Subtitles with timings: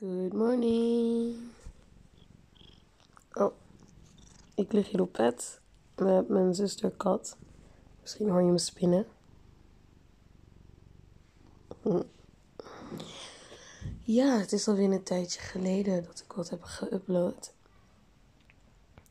[0.00, 1.36] Good morning.
[3.32, 3.52] Oh,
[4.54, 5.60] ik lig hier op bed
[5.96, 7.36] met mijn zuster kat.
[8.00, 9.06] Misschien hoor je me spinnen.
[14.02, 17.52] Ja, het is alweer een tijdje geleden dat ik wat heb geüpload.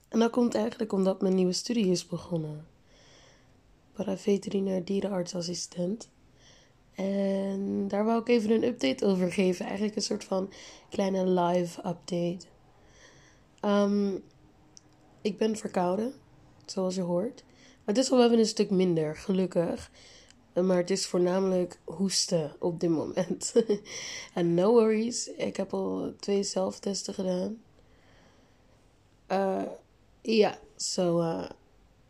[0.08, 2.68] En dat komt eigenlijk omdat mijn nieuwe studie is begonnen.
[3.94, 6.10] Paraveterinair dierenartsassistent.
[6.98, 9.66] En daar wou ik even een update over geven.
[9.66, 10.52] Eigenlijk een soort van
[10.90, 12.46] kleine live update.
[13.60, 14.16] Ehm,
[15.22, 16.14] ik ben verkouden,
[16.66, 17.44] zoals je hoort.
[17.46, 19.92] Maar het is wel een stuk minder, gelukkig.
[20.54, 23.54] Maar het is voornamelijk hoesten op dit moment.
[24.34, 27.62] en no worries, ik heb al twee zelftesten gedaan.
[29.32, 29.64] Uh,
[30.22, 31.50] ja, so uh,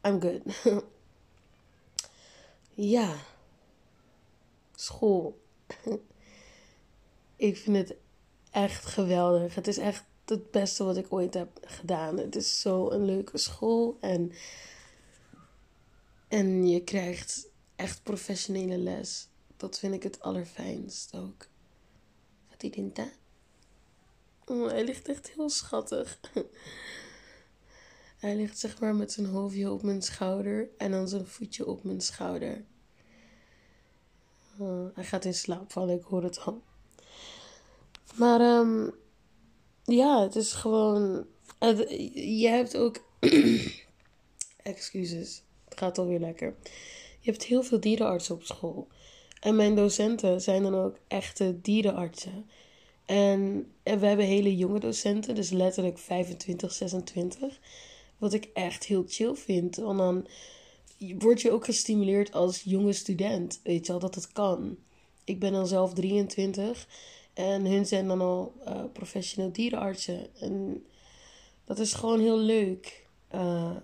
[0.04, 0.42] I'm good.
[2.94, 3.16] ja
[4.80, 5.42] school.
[7.36, 7.96] ik vind het
[8.52, 9.56] echt geweldig.
[9.56, 12.18] Het is echt het beste wat ik ooit heb gedaan.
[12.18, 14.32] Het is zo een leuke school en,
[16.28, 19.28] en je krijgt echt professionele les.
[19.58, 21.48] Dat vind ik het allerfijnst ook.
[22.48, 23.10] Gaat hij dinta?
[24.46, 26.20] Oh, hij ligt echt heel schattig.
[28.18, 31.84] hij ligt zeg maar met zijn hoofdje op mijn schouder en dan zijn voetje op
[31.84, 32.66] mijn schouder.
[34.62, 36.62] Uh, hij gaat in slaap vallen, ik hoor het al.
[38.16, 38.94] Maar um,
[39.84, 41.26] ja, het is gewoon.
[42.14, 43.06] Je hebt ook.
[44.64, 46.56] Excuses, het gaat alweer lekker.
[47.20, 48.88] Je hebt heel veel dierenartsen op school.
[49.40, 52.50] En mijn docenten zijn dan ook echte dierenartsen.
[53.06, 57.60] En, en we hebben hele jonge docenten, dus letterlijk 25, 26.
[58.18, 59.76] Wat ik echt heel chill vind.
[59.76, 60.28] Want dan
[61.18, 63.60] word je ook gestimuleerd als jonge student.
[63.64, 64.78] Weet je wel, dat het kan.
[65.24, 66.88] Ik ben dan zelf 23
[67.34, 70.28] en hun zijn dan al uh, professioneel dierenartsen.
[70.40, 70.86] En
[71.66, 73.76] dat is gewoon heel leuk uh,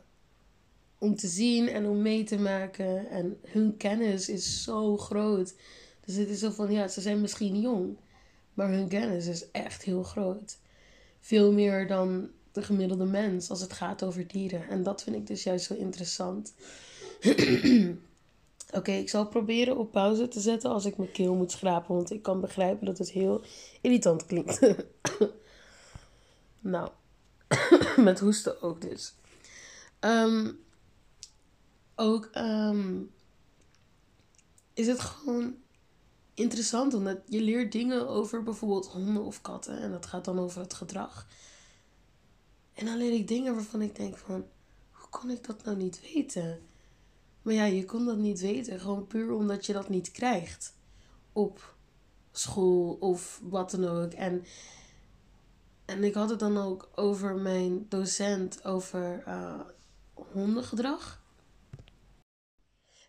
[0.98, 3.10] om te zien en om mee te maken.
[3.10, 5.56] En hun kennis is zo groot.
[6.06, 7.98] Dus het is zo van, ja, ze zijn misschien jong,
[8.54, 10.58] maar hun kennis is echt heel groot.
[11.20, 14.70] Veel meer dan de gemiddelde mens als het gaat over dieren.
[14.70, 16.54] En dat vind ik dus juist zo interessant.
[18.78, 22.12] Oké, ik zal proberen op pauze te zetten als ik mijn keel moet schrapen, want
[22.12, 23.42] ik kan begrijpen dat het heel
[23.82, 24.60] irritant klinkt.
[26.60, 26.90] nou,
[27.98, 29.14] met hoesten ook dus.
[30.00, 30.52] Ehm,
[31.96, 33.02] ook ehm,
[34.74, 35.56] is het gewoon
[36.34, 40.62] interessant, omdat je leert dingen over bijvoorbeeld honden of katten en dat gaat dan over
[40.62, 41.28] het gedrag.
[42.74, 44.46] En dan leer ik dingen waarvan ik denk van,
[44.92, 46.60] hoe kon ik dat nou niet weten?
[47.44, 48.80] Maar ja, je kon dat niet weten.
[48.80, 50.74] Gewoon puur omdat je dat niet krijgt.
[51.34, 51.76] Op
[52.32, 54.12] school of wat dan ook.
[54.12, 54.46] En,
[55.86, 59.60] en ik had het dan ook over mijn docent over uh,
[60.14, 61.22] hondengedrag.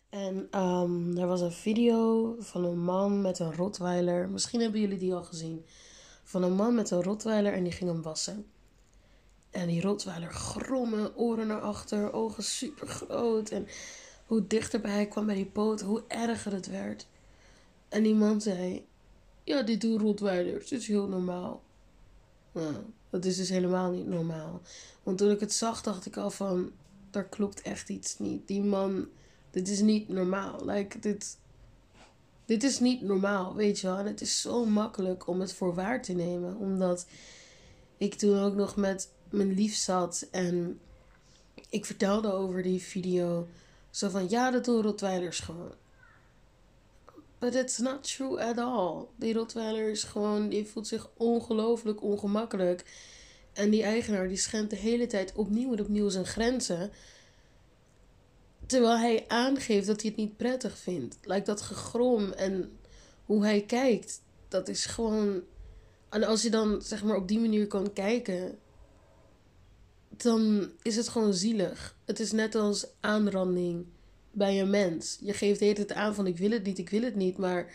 [0.09, 4.29] En um, er was een video van een man met een rotweiler.
[4.29, 5.65] Misschien hebben jullie die al gezien.
[6.23, 8.45] Van een man met een rotweiler en die ging hem wassen.
[9.49, 13.49] En die rotweiler grommen, oren naar achter, ogen super groot.
[13.49, 13.67] En
[14.25, 17.07] hoe dichterbij hij kwam bij die poot, hoe erger het werd.
[17.89, 18.85] En die man zei:
[19.43, 21.63] Ja, dit doen rotweilers, dit is heel normaal.
[22.51, 22.75] Nou,
[23.09, 24.61] dat is dus helemaal niet normaal.
[25.03, 26.71] Want toen ik het zag, dacht ik al van:
[27.09, 28.47] daar klopt echt iets niet.
[28.47, 29.07] Die man,
[29.51, 30.65] dit is niet normaal.
[30.65, 31.37] Like, dit,
[32.45, 33.97] dit is niet normaal, weet je wel.
[33.97, 36.57] En het is zo makkelijk om het voor waar te nemen.
[36.57, 37.07] Omdat
[37.97, 40.79] ik toen ook nog met mijn lief zat en
[41.69, 43.47] ik vertelde over die video.
[43.95, 45.73] Zo van, ja, dat doen Rottweilers gewoon.
[47.39, 49.05] But it's not true at all.
[49.15, 52.83] Die Rottweiler is gewoon, die voelt zich ongelooflijk ongemakkelijk.
[53.53, 56.91] En die eigenaar die schendt de hele tijd opnieuw en opnieuw zijn grenzen.
[58.65, 61.17] Terwijl hij aangeeft dat hij het niet prettig vindt.
[61.21, 62.77] Lijkt dat gegrom en
[63.25, 64.21] hoe hij kijkt.
[64.47, 65.41] Dat is gewoon.
[66.09, 68.59] En als je dan zeg maar op die manier kan kijken
[70.17, 71.95] dan is het gewoon zielig.
[72.05, 73.85] Het is net als aanranding
[74.31, 75.17] bij een mens.
[75.21, 77.73] Je geeft tijd aan van ik wil het niet, ik wil het niet, maar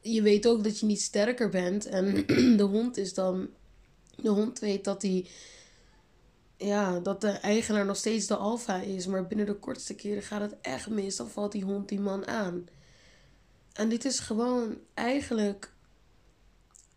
[0.00, 3.48] je weet ook dat je niet sterker bent en de hond is dan
[4.16, 5.26] de hond weet dat hij
[6.56, 10.40] ja, dat de eigenaar nog steeds de alfa is, maar binnen de kortste keren gaat
[10.40, 12.68] het echt mis, dan valt die hond die man aan.
[13.72, 15.72] En dit is gewoon eigenlijk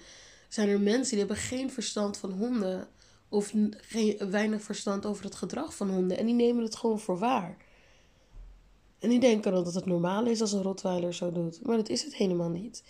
[0.48, 2.88] zijn er mensen die hebben geen verstand van honden
[3.28, 6.18] Of geen, weinig verstand over het gedrag van honden.
[6.18, 7.56] En die nemen het gewoon voor waar.
[8.98, 11.62] En die denken dan dat het normaal is als een Rottweiler zo doet.
[11.62, 12.82] Maar dat is het helemaal niet.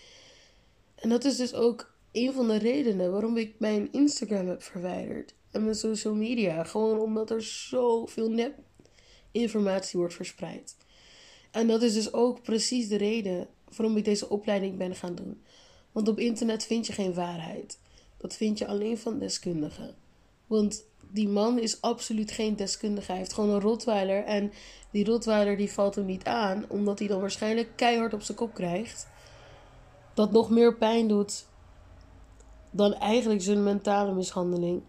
[0.95, 5.35] En dat is dus ook een van de redenen waarom ik mijn Instagram heb verwijderd.
[5.51, 6.65] En mijn social media.
[6.65, 8.59] Gewoon omdat er zoveel nep
[9.31, 10.77] informatie wordt verspreid.
[11.51, 15.43] En dat is dus ook precies de reden waarom ik deze opleiding ben gaan doen.
[15.93, 17.79] Want op internet vind je geen waarheid.
[18.17, 19.95] Dat vind je alleen van deskundigen.
[20.47, 23.11] Want die man is absoluut geen deskundige.
[23.11, 24.25] Hij heeft gewoon een rotweiler.
[24.25, 24.53] En
[24.91, 26.65] die rotweiler die valt hem niet aan.
[26.69, 29.09] Omdat hij dan waarschijnlijk keihard op zijn kop krijgt.
[30.15, 31.47] Dat nog meer pijn doet
[32.71, 34.83] dan eigenlijk zijn mentale mishandeling.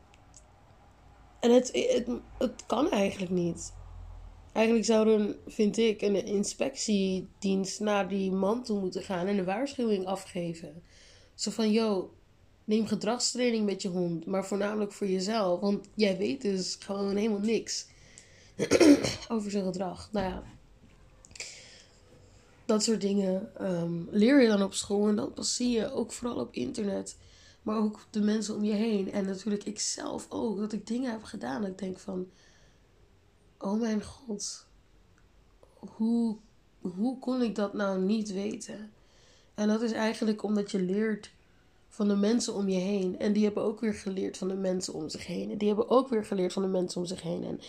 [1.40, 3.74] En het, het, het kan eigenlijk niet.
[4.53, 9.45] Eigenlijk zou er, vind ik, een inspectiedienst naar die man toe moeten gaan en een
[9.45, 10.83] waarschuwing afgeven.
[11.36, 12.13] Zo van, yo,
[12.63, 15.59] neem gedragstraining met je hond, maar voornamelijk voor jezelf.
[15.59, 17.86] Want jij weet dus gewoon helemaal niks
[19.30, 20.09] over zijn gedrag.
[20.12, 20.44] Nou ja,
[22.65, 26.12] dat soort dingen ehm, leer je dan op school en dan pas zie je ook
[26.12, 27.18] vooral op internet.
[27.62, 29.12] Maar ook de mensen om je heen.
[29.12, 30.57] En natuurlijk ik zelf ook.
[30.57, 31.62] Dat ik dingen heb gedaan.
[31.62, 32.27] Dat ik denk van
[33.63, 34.66] oh mijn god,
[35.80, 36.38] hoe,
[36.81, 38.92] hoe kon ik dat nou niet weten?
[39.54, 41.31] En dat is eigenlijk omdat je leert
[41.90, 43.19] van de mensen om je heen.
[43.19, 45.52] En die hebben ook weer geleerd van de mensen om zich heen.
[45.52, 47.44] En die hebben ook weer geleerd van de mensen om zich heen.
[47.44, 47.60] En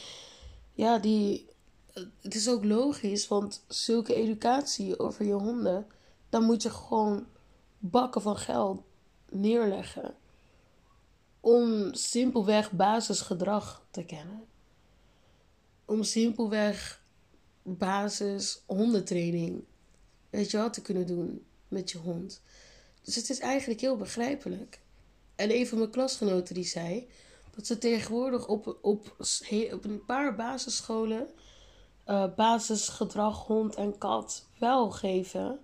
[0.73, 1.49] ja, die,
[2.21, 5.87] het is ook logisch, want zulke educatie over je honden,
[6.29, 7.27] dan moet je gewoon
[7.79, 8.83] bakken van geld
[9.31, 10.15] neerleggen.
[11.41, 14.51] Om simpelweg basisgedrag te kennen
[15.93, 17.03] om simpelweg
[17.63, 19.65] basis hondentraining,
[20.31, 22.43] weet je wel, te kunnen doen met je hond.
[23.03, 24.81] Dus het is eigenlijk heel begrijpelijk.
[25.37, 27.09] En een van mijn klasgenoten die zei
[27.55, 29.17] dat ze tegenwoordig op, op,
[29.73, 31.29] op een paar basisscholen
[32.07, 35.59] uh, basisgedrag hond en kat wel geven.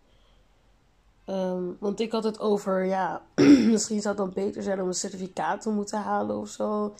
[1.24, 3.22] Ehm, want ik had het over, ja,
[3.72, 6.94] misschien zou het dan beter zijn om een certificaat te moeten halen of zo.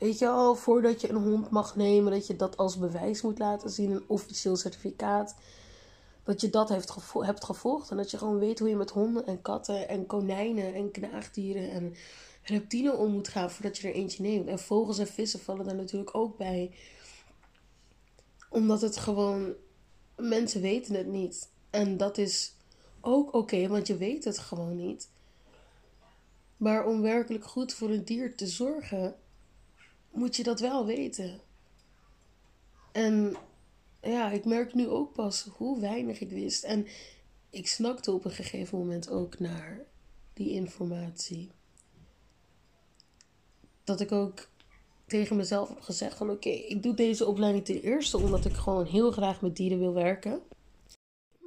[0.00, 3.38] Weet je al, voordat je een hond mag nemen, dat je dat als bewijs moet
[3.38, 5.34] laten zien, een officieel certificaat.
[6.24, 6.68] Dat je dat
[7.12, 10.74] hebt gevolgd en dat je gewoon weet hoe je met honden en katten en konijnen
[10.74, 11.94] en knaagdieren en
[12.42, 14.48] reptielen om moet gaan voordat je er eentje neemt.
[14.48, 16.74] En vogels en vissen vallen daar natuurlijk ook bij.
[18.50, 19.52] Omdat het gewoon,
[20.16, 21.48] mensen weten het niet.
[21.70, 22.54] En dat is
[23.00, 25.08] ook oké, want je weet het gewoon niet.
[26.56, 29.16] Maar om werkelijk goed voor een dier te zorgen,
[30.10, 31.40] moet je dat wel weten.
[32.92, 33.36] En
[34.02, 36.64] ja, ik merk nu ook pas hoe weinig ik wist.
[36.64, 36.86] En
[37.50, 39.86] ik snakte op een gegeven moment ook naar
[40.32, 41.50] die informatie.
[43.84, 44.48] Dat ik ook
[45.06, 48.86] tegen mezelf heb gezegd van oké, ik doe deze opleiding ten eerste omdat ik gewoon
[48.86, 50.42] heel graag met dieren wil werken.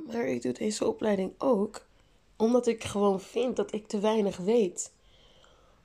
[0.07, 1.85] Maar ik doe deze opleiding ook
[2.35, 4.91] omdat ik gewoon vind dat ik te weinig weet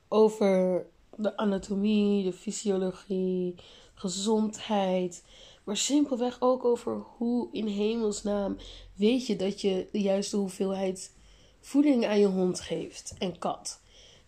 [0.09, 0.87] over
[1.19, 3.55] de anatomie, de fysiologie,
[3.95, 5.25] gezondheid.
[5.65, 8.57] Maar simpelweg ook over hoe in hemelsnaam
[8.95, 11.17] weet je dat je de juiste hoeveelheid
[11.61, 13.81] voeding aan je hond geeft en kat.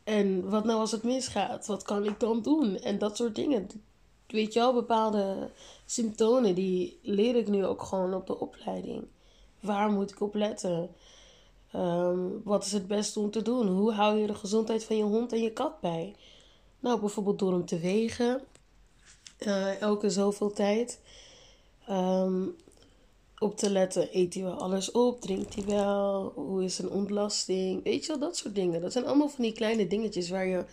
[0.05, 1.67] En wat nou als het misgaat?
[1.67, 2.77] Wat kan ik dan doen?
[2.77, 3.69] En dat soort dingen.
[4.27, 5.51] Weet je wel, bepaalde
[5.87, 9.05] symptomen die leer ik nu ook gewoon op de opleiding.
[9.61, 10.91] Waar moet ik op letten?
[11.73, 13.67] Ehm, wat is het beste om te doen?
[13.69, 16.15] Hoe hou je de gezondheid van je hond en je kat bij?
[16.81, 18.43] Nou, bijvoorbeeld door hem te wegen.
[19.39, 21.01] Uh, elke zoveel tijd.
[21.91, 22.57] Um,
[23.39, 25.21] op te letten, eet hij wel alles op?
[25.21, 26.33] Drinkt hij wel?
[26.35, 27.85] Hoe is zijn ontlasting?
[27.85, 28.81] Weet je wel, dat soort dingen.
[28.81, 30.65] Dat zijn allemaal van die kleine dingetjes waar je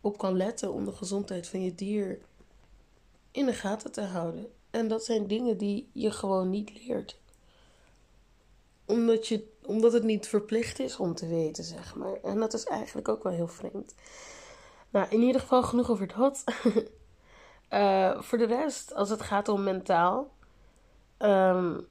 [0.00, 2.20] op kan letten om de gezondheid van je dier
[3.30, 4.46] in de gaten te houden.
[4.70, 7.20] En dat zijn dingen die je gewoon niet leert.
[8.86, 12.20] Omdat, je, omdat het niet verplicht is om te weten, zeg maar.
[12.22, 13.94] En dat is eigenlijk ook wel heel vreemd.
[14.92, 16.44] Nou, in ieder geval genoeg over dat.
[17.70, 20.34] uh, voor de rest, als het gaat om mentaal.
[21.18, 21.88] Um,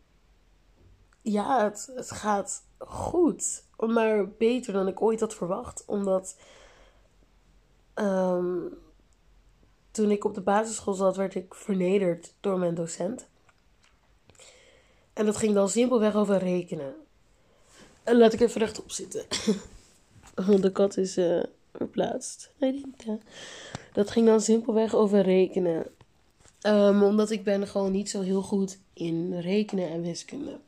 [1.21, 3.63] ja, het, het gaat goed.
[3.77, 5.83] Maar beter dan ik ooit had verwacht.
[5.85, 6.37] Omdat
[7.95, 8.77] um,
[9.91, 13.27] toen ik op de basisschool zat, werd ik vernederd door mijn docent.
[15.13, 16.95] En dat ging dan simpelweg over rekenen.
[18.03, 19.25] En laat ik even rechtop zitten.
[20.47, 21.17] Want de kat is.
[21.17, 21.43] Uh,
[21.73, 22.51] verplaatst.
[23.93, 25.85] Dat ging dan simpelweg over rekenen.
[26.67, 30.59] Um, omdat ik ben gewoon niet zo heel goed in rekenen en wiskunde.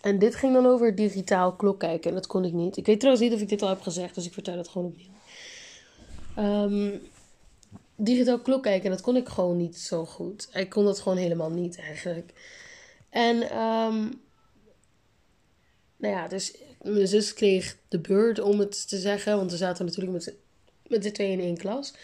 [0.00, 2.08] En dit ging dan over digitaal klokkijken.
[2.10, 2.76] En dat kon ik niet.
[2.76, 4.86] Ik weet trouwens niet of ik dit al heb gezegd, dus ik vertel het gewoon
[4.86, 5.08] opnieuw.
[6.38, 7.00] Um,
[7.96, 10.48] digitaal klok kijken, dat kon ik gewoon niet zo goed.
[10.52, 12.32] Ik kon dat gewoon helemaal niet eigenlijk.
[13.10, 14.08] En ehm,
[15.96, 19.84] nou ja, dus mijn zus kreeg de beurt om het te zeggen, want we zaten
[19.84, 20.34] natuurlijk met,
[20.86, 21.94] met de twee in één klas.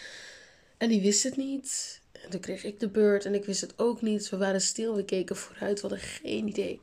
[0.76, 2.00] En die wist het niet.
[2.12, 4.28] En toen kreeg ik de beurt en ik wist het ook niet.
[4.28, 6.80] We waren stil, we keken vooruit, we hadden geen idee.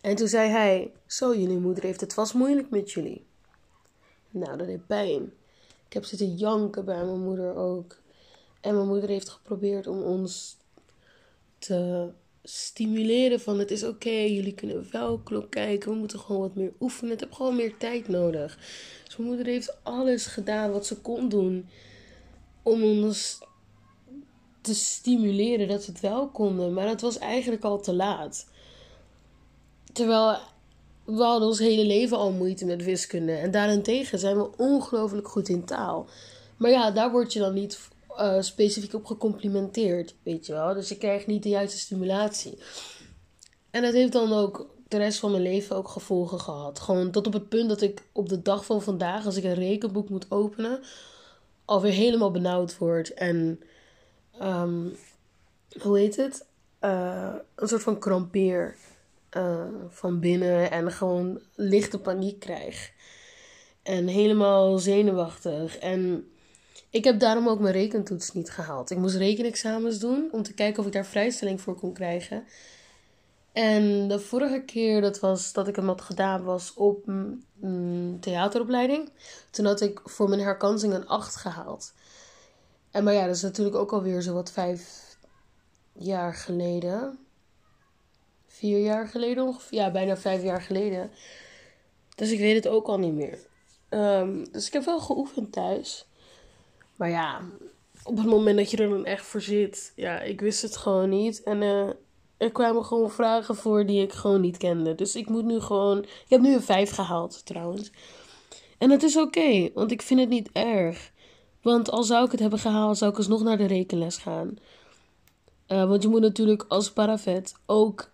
[0.00, 3.24] En toen zei hij: Zo, jullie moeder heeft het vast moeilijk met jullie.
[4.30, 5.32] Nou, dat deed pijn.
[5.86, 7.98] Ik heb zitten janken bij mijn moeder ook.
[8.60, 10.56] En mijn moeder heeft geprobeerd om ons
[11.58, 12.08] te
[12.42, 16.72] stimuleren van het is oké, jullie kunnen wel klok kijken, we moeten gewoon wat meer
[16.80, 18.58] oefenen, het heb gewoon meer tijd nodig.
[19.04, 21.68] Dus mijn moeder heeft alles gedaan wat ze kon doen
[22.62, 23.38] om ons
[24.60, 28.46] te stimuleren dat we het wel konden, maar het was eigenlijk al te laat.
[29.92, 30.38] Terwijl
[31.04, 35.48] we hadden ons hele leven al moeite met wiskunde en daarentegen zijn we ongelooflijk goed
[35.48, 36.08] in taal.
[36.56, 37.78] Maar ja, daar word je dan niet
[38.20, 40.74] uh, specifiek op gecomplimenteerd, weet je wel.
[40.74, 42.58] Dus ik krijg niet de juiste stimulatie.
[43.70, 46.80] En dat heeft dan ook de rest van mijn leven ook gevolgen gehad.
[46.80, 49.54] Gewoon tot op het punt dat ik op de dag van vandaag, als ik een
[49.54, 50.80] rekenboek moet openen,
[51.64, 53.14] alweer helemaal benauwd word.
[53.14, 53.60] En
[54.42, 54.96] um,
[55.80, 56.46] hoe heet het?
[56.80, 58.76] Uh, een soort van krampeer
[59.36, 62.92] uh, van binnen en gewoon lichte paniek krijg.
[63.82, 65.78] En helemaal zenuwachtig.
[65.78, 66.30] En
[66.90, 68.90] ik heb daarom ook mijn rekentoets niet gehaald.
[68.90, 72.44] Ik moest rekenexamens doen om te kijken of ik daar vrijstelling voor kon krijgen.
[73.52, 79.10] En de vorige keer dat, was, dat ik hem had gedaan was op een theateropleiding.
[79.50, 81.92] Toen had ik voor mijn herkansing een 8 gehaald.
[82.90, 85.16] En maar ja, dat is natuurlijk ook alweer zo wat vijf
[85.92, 87.18] jaar geleden.
[88.46, 89.78] Vier jaar geleden ongeveer.
[89.78, 91.10] Ja, bijna vijf jaar geleden.
[92.14, 93.38] Dus ik weet het ook al niet meer.
[93.90, 96.06] Um, dus ik heb wel geoefend thuis.
[97.00, 97.40] Maar ja,
[98.04, 101.08] op het moment dat je er dan echt voor zit, ja, ik wist het gewoon
[101.08, 101.42] niet.
[101.42, 101.88] En uh,
[102.36, 104.94] er kwamen gewoon vragen voor die ik gewoon niet kende.
[104.94, 105.98] Dus ik moet nu gewoon.
[105.98, 107.90] Ik heb nu een 5 gehaald trouwens.
[108.78, 111.12] En dat is oké, want ik vind het niet erg.
[111.62, 114.58] Want al zou ik het hebben gehaald, zou ik alsnog naar de rekenles gaan.
[115.68, 118.10] Uh, want je moet natuurlijk als paravet ook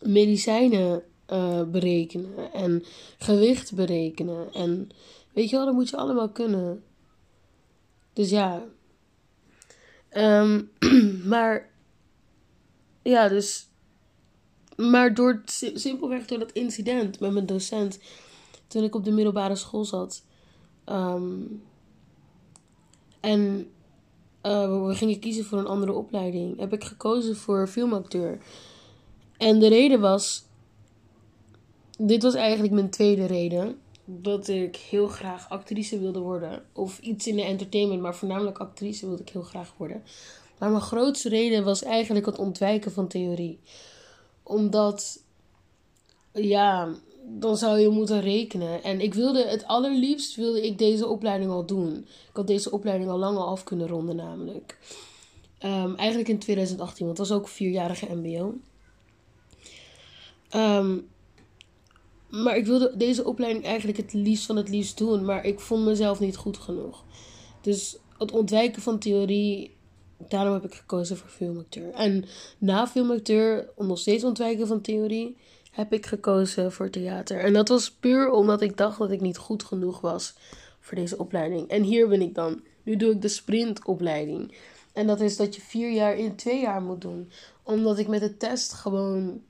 [0.00, 1.02] medicijnen
[1.32, 2.84] uh, berekenen en
[3.18, 4.52] gewicht berekenen.
[4.52, 4.88] En
[5.32, 6.82] weet je wel, dat moet je allemaal kunnen.
[8.14, 8.62] Dus ja.
[10.16, 10.70] Um,
[11.32, 11.70] maar.
[13.02, 13.68] Ja, dus.
[14.76, 15.42] Maar door
[15.74, 17.98] simpelweg door dat incident met mijn docent.
[18.66, 20.24] Toen ik op de middelbare school zat.
[20.86, 21.62] Um,
[23.20, 23.70] en
[24.42, 26.58] uh, we gingen kiezen voor een andere opleiding.
[26.58, 28.38] Heb ik gekozen voor filmacteur.
[29.36, 30.44] En de reden was.
[31.98, 36.64] Dit was eigenlijk mijn tweede reden dat ik heel graag actrice wilde worden.
[36.72, 40.02] Of iets in de entertainment, maar voornamelijk actrice wilde ik heel graag worden.
[40.58, 43.58] Maar mijn grootste reden was eigenlijk het ontwijken van theorie.
[44.42, 45.22] Omdat,
[46.32, 46.94] ja,
[47.26, 48.82] dan zou je moeten rekenen.
[48.82, 51.96] En ik wilde het allerliefst wilde ik deze opleiding al doen.
[52.28, 54.78] Ik had deze opleiding al lang al af kunnen ronden namelijk.
[55.60, 58.54] Um, eigenlijk in 2018, want het was ook vierjarige mbo.
[60.54, 61.08] Um,
[62.42, 65.24] maar ik wilde deze opleiding eigenlijk het liefst van het liefst doen.
[65.24, 67.04] Maar ik vond mezelf niet goed genoeg.
[67.60, 69.76] Dus het ontwijken van theorie.
[70.28, 71.92] Daarom heb ik gekozen voor filmacteur.
[71.92, 72.24] En
[72.58, 75.36] na filmacteur, om nog steeds ontwijken van theorie,
[75.70, 77.40] heb ik gekozen voor theater.
[77.40, 80.34] En dat was puur omdat ik dacht dat ik niet goed genoeg was
[80.80, 81.68] voor deze opleiding.
[81.68, 82.62] En hier ben ik dan.
[82.82, 84.54] Nu doe ik de sprintopleiding.
[84.92, 87.30] En dat is dat je vier jaar in twee jaar moet doen.
[87.62, 89.42] Omdat ik met de test gewoon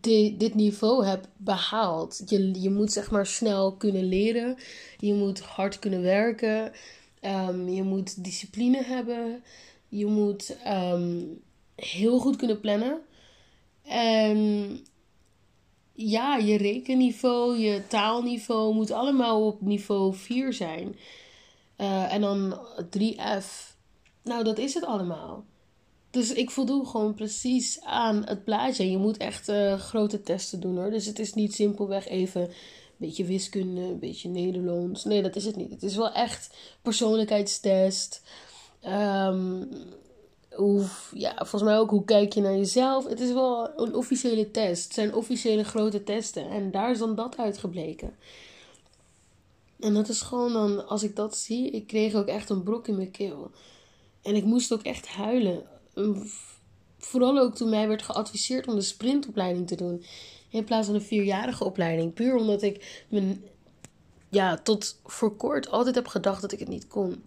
[0.00, 2.22] dit niveau heb behaald.
[2.26, 4.56] Je, je moet zeg maar snel kunnen leren.
[4.98, 6.72] Je moet hard kunnen werken.
[7.20, 9.42] Um, je moet discipline hebben.
[9.88, 11.40] Je moet um,
[11.74, 13.00] heel goed kunnen plannen.
[13.82, 14.78] En
[15.92, 20.96] ja, je rekenniveau, je taalniveau moet allemaal op niveau 4 zijn.
[21.78, 22.58] Uh, en dan
[22.98, 23.76] 3F.
[24.22, 25.44] Nou, dat is het allemaal.
[26.12, 28.90] Dus ik voldoe gewoon precies aan het plaatje.
[28.90, 30.90] Je moet echt uh, grote testen doen hoor.
[30.90, 32.48] Dus het is niet simpelweg even een
[32.96, 35.04] beetje wiskunde, een beetje Nederlands.
[35.04, 35.70] Nee, dat is het niet.
[35.70, 38.22] Het is wel echt persoonlijkheidstest.
[38.84, 39.68] Um,
[41.14, 43.08] ja, volgens mij ook hoe kijk je naar jezelf.
[43.08, 44.84] Het is wel een officiële test.
[44.84, 46.50] Het zijn officiële grote testen.
[46.50, 48.14] En daar is dan dat uitgebleken.
[49.80, 52.88] En dat is gewoon dan, als ik dat zie, ik kreeg ook echt een brok
[52.88, 53.50] in mijn keel.
[54.22, 55.71] En ik moest ook echt huilen
[56.98, 60.04] vooral ook toen mij werd geadviseerd om de sprintopleiding te doen.
[60.48, 62.14] In plaats van een vierjarige opleiding.
[62.14, 63.44] Puur omdat ik mijn,
[64.28, 67.24] ja, tot voor kort altijd heb gedacht dat ik het niet kon.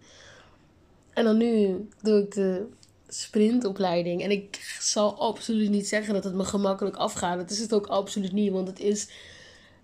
[1.12, 2.66] En dan nu doe ik de
[3.08, 4.22] sprintopleiding.
[4.22, 7.38] En ik zal absoluut niet zeggen dat het me gemakkelijk afgaat.
[7.38, 8.52] Dat is het ook absoluut niet.
[8.52, 9.08] Want het is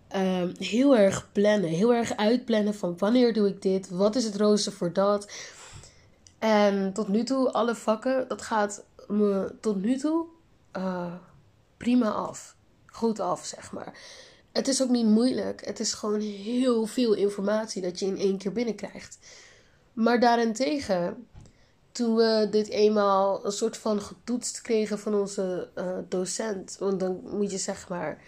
[0.09, 1.71] ehm, heel erg plannen.
[1.71, 3.91] Heel erg uitplannen van wanneer doe ik dit?
[3.91, 5.33] Wat is het rooster voor dat?
[6.43, 10.27] En tot nu toe, alle vakken, dat gaat me tot nu toe
[10.77, 11.15] uh,
[11.77, 12.57] prima af.
[12.87, 13.99] Goed af, zeg maar.
[14.53, 15.65] Het is ook niet moeilijk.
[15.65, 19.19] Het is gewoon heel veel informatie dat je in één keer binnenkrijgt.
[19.93, 21.27] Maar daarentegen,
[21.93, 27.21] toen we dit eenmaal een soort van getoetst kregen van onze uh, docent, want dan
[27.31, 28.23] moet je zeg maar.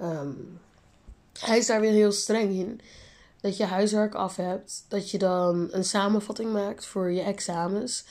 [0.00, 0.60] Um,
[1.40, 2.80] hij is daar weer heel streng in.
[3.40, 4.84] Dat je huiswerk af hebt.
[4.88, 8.04] Dat je dan een samenvatting maakt voor je examens.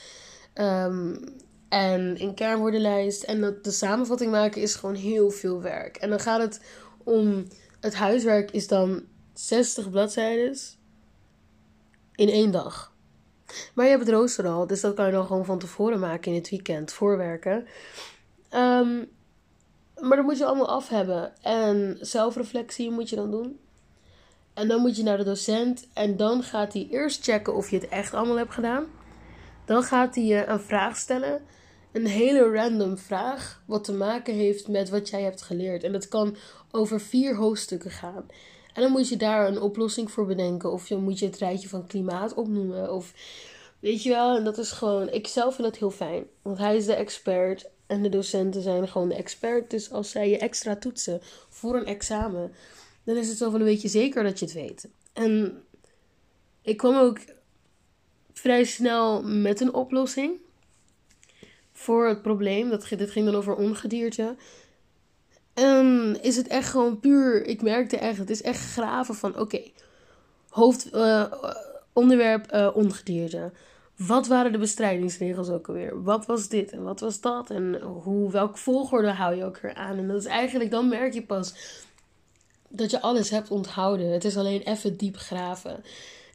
[0.54, 1.24] Um,
[1.68, 3.22] en een kernwoordenlijst.
[3.22, 5.96] En dat de samenvatting maken is gewoon heel veel werk.
[5.96, 6.60] En dan gaat het
[7.04, 7.46] om.
[7.80, 9.02] Het huiswerk is dan
[9.34, 10.56] 60 bladzijden
[12.14, 12.92] in één dag.
[13.74, 16.32] Maar je hebt het rooster al, dus dat kan je dan gewoon van tevoren maken
[16.32, 17.66] in het weekend, voorwerken.
[18.54, 19.08] Um,
[20.00, 21.42] maar dat moet je allemaal af hebben.
[21.42, 23.58] En zelfreflectie moet je dan doen.
[24.58, 25.88] En dan moet je naar de docent.
[25.92, 28.86] En dan gaat hij eerst checken of je het echt allemaal hebt gedaan.
[29.64, 31.40] Dan gaat hij je een vraag stellen.
[31.92, 33.62] Een hele random vraag.
[33.66, 35.82] Wat te maken heeft met wat jij hebt geleerd.
[35.82, 36.36] En dat kan
[36.70, 38.26] over vier hoofdstukken gaan.
[38.72, 40.72] En dan moet je daar een oplossing voor bedenken.
[40.72, 42.92] Of je moet je het rijtje van klimaat opnoemen.
[42.92, 43.12] Of
[43.80, 44.36] weet je wel.
[44.36, 45.08] En dat is gewoon.
[45.08, 46.24] Ik zelf vind dat heel fijn.
[46.42, 47.70] Want hij is de expert.
[47.86, 49.70] En de docenten zijn gewoon de expert.
[49.70, 52.52] Dus als zij je extra toetsen voor een examen.
[53.08, 54.88] Dan is het zo van een beetje zeker dat je het weet.
[55.12, 55.62] En
[56.62, 57.18] ik kwam ook
[58.32, 60.32] vrij snel met een oplossing.
[61.72, 62.68] Voor het probleem.
[62.68, 64.36] Dat, dit ging dan over ongedierte.
[65.54, 67.46] En is het echt gewoon puur.
[67.46, 69.62] Ik merkte echt, het is echt graven van oké.
[70.48, 71.32] hoofd, uh,
[71.92, 73.52] onderwerp uh, ongedierte.
[73.96, 76.02] Wat waren de bestrijdingsregels ook alweer?
[76.02, 77.50] Wat was dit en wat was dat?
[77.50, 79.96] En hoe, welke volgorde hou je ook weer aan?
[79.96, 81.54] En dat is eigenlijk, dan merk je pas
[82.68, 84.12] dat je alles hebt onthouden.
[84.12, 85.84] Het is alleen even diep graven.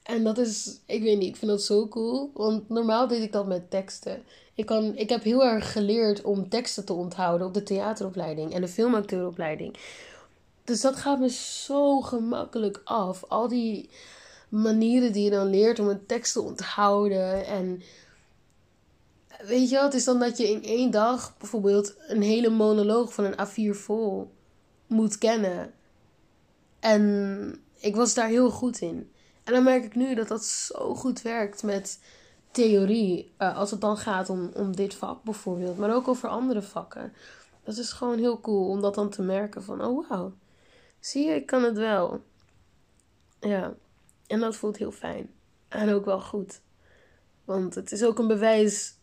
[0.03, 2.31] En dat is, ik weet niet, ik vind dat zo cool.
[2.33, 4.23] Want normaal deed ik dat met teksten.
[4.55, 8.61] Ik, kan, ik heb heel erg geleerd om teksten te onthouden op de theateropleiding en
[8.61, 9.75] de filmacteuropleiding.
[10.63, 13.23] Dus dat gaat me zo gemakkelijk af.
[13.27, 13.89] Al die
[14.49, 17.45] manieren die je dan leert om een tekst te onthouden.
[17.45, 17.81] En
[19.45, 23.13] weet je wel, het is dan dat je in één dag bijvoorbeeld een hele monoloog
[23.13, 24.31] van een A4 vol
[24.87, 25.73] moet kennen.
[26.83, 29.11] En ik was daar heel goed in.
[29.43, 31.99] En dan merk ik nu dat dat zo goed werkt met
[32.51, 33.31] theorie.
[33.39, 35.77] Uh, als het dan gaat om, om dit vak bijvoorbeeld.
[35.77, 37.13] Maar ook over andere vakken.
[37.63, 40.33] Dat is gewoon heel cool om dat dan te merken van, oh wauw.
[40.99, 42.23] Zie je, ik kan het wel.
[43.39, 43.73] Ja,
[44.27, 45.29] en dat voelt heel fijn.
[45.67, 46.61] En ook wel goed.
[47.45, 48.97] Want het is ook een bewijs.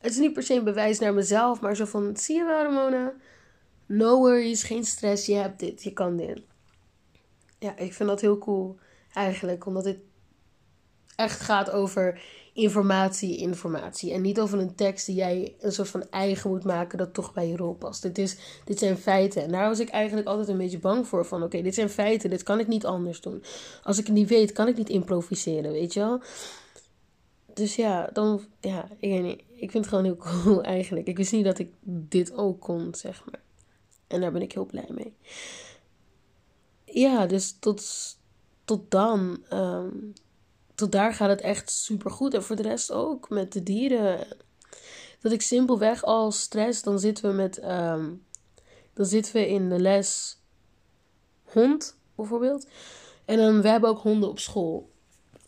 [0.00, 2.62] Het is niet per se een bewijs naar mezelf, maar zo van: zie je wel,
[2.62, 3.12] Ramona?
[3.86, 6.40] No worries, geen stress, je hebt dit, je kan dit.
[7.58, 8.78] Ja, ik vind dat heel cool
[9.12, 9.98] eigenlijk, omdat dit
[11.16, 12.20] echt gaat over
[12.52, 14.12] informatie, informatie.
[14.12, 17.32] En niet over een tekst die jij een soort van eigen moet maken dat toch
[17.32, 18.02] bij je rol past.
[18.02, 19.42] Dit, is, dit zijn feiten.
[19.42, 21.26] En daar was ik eigenlijk altijd een beetje bang voor.
[21.26, 23.42] Van oké, dit zijn feiten, dit kan ik niet anders doen.
[23.82, 26.22] Als ik het niet weet, kan ik niet improviseren, weet je wel.
[27.54, 29.44] Dus ja, dan, ja, ik.
[29.58, 31.06] Ik vind het gewoon heel cool eigenlijk.
[31.06, 33.40] Ik wist niet dat ik dit ook kon, zeg maar.
[34.06, 35.14] En daar ben ik heel blij mee.
[36.98, 37.84] Ja, dus tot,
[38.64, 39.44] tot dan.
[39.52, 40.12] Um,
[40.74, 42.34] tot daar gaat het echt super goed.
[42.34, 44.26] En voor de rest ook met de dieren.
[45.20, 47.58] Dat ik simpelweg al stress, dan zitten we met.
[47.58, 48.12] Ehm,
[48.94, 50.38] dan zitten we in de les
[51.44, 52.66] hond bijvoorbeeld.
[53.24, 54.90] En dan, we hebben ook honden op school.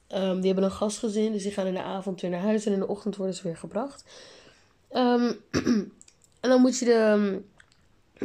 [0.08, 2.72] Um, die hebben een gastgezin, dus die gaan in de avond weer naar huis en
[2.72, 4.04] in de ochtend worden ze weer gebracht.
[6.40, 7.40] En dan moet je de.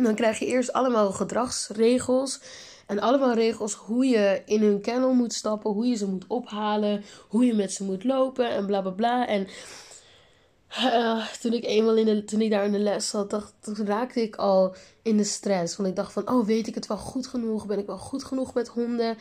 [0.02, 2.40] Dan krijg je eerst allemaal gedragsregels.
[2.86, 7.04] En allemaal regels hoe je in hun kennel moet stappen, hoe je ze moet ophalen,
[7.28, 9.28] hoe je met ze moet lopen en bla bla bla.
[9.28, 9.48] En
[10.78, 13.86] uh, toen ik eenmaal in de, toen ik daar in de les zat, dacht, toen
[13.86, 15.76] raakte ik al in de stress.
[15.76, 17.66] Want ik dacht van, oh weet ik het wel goed genoeg?
[17.66, 19.18] Ben ik wel goed genoeg met honden?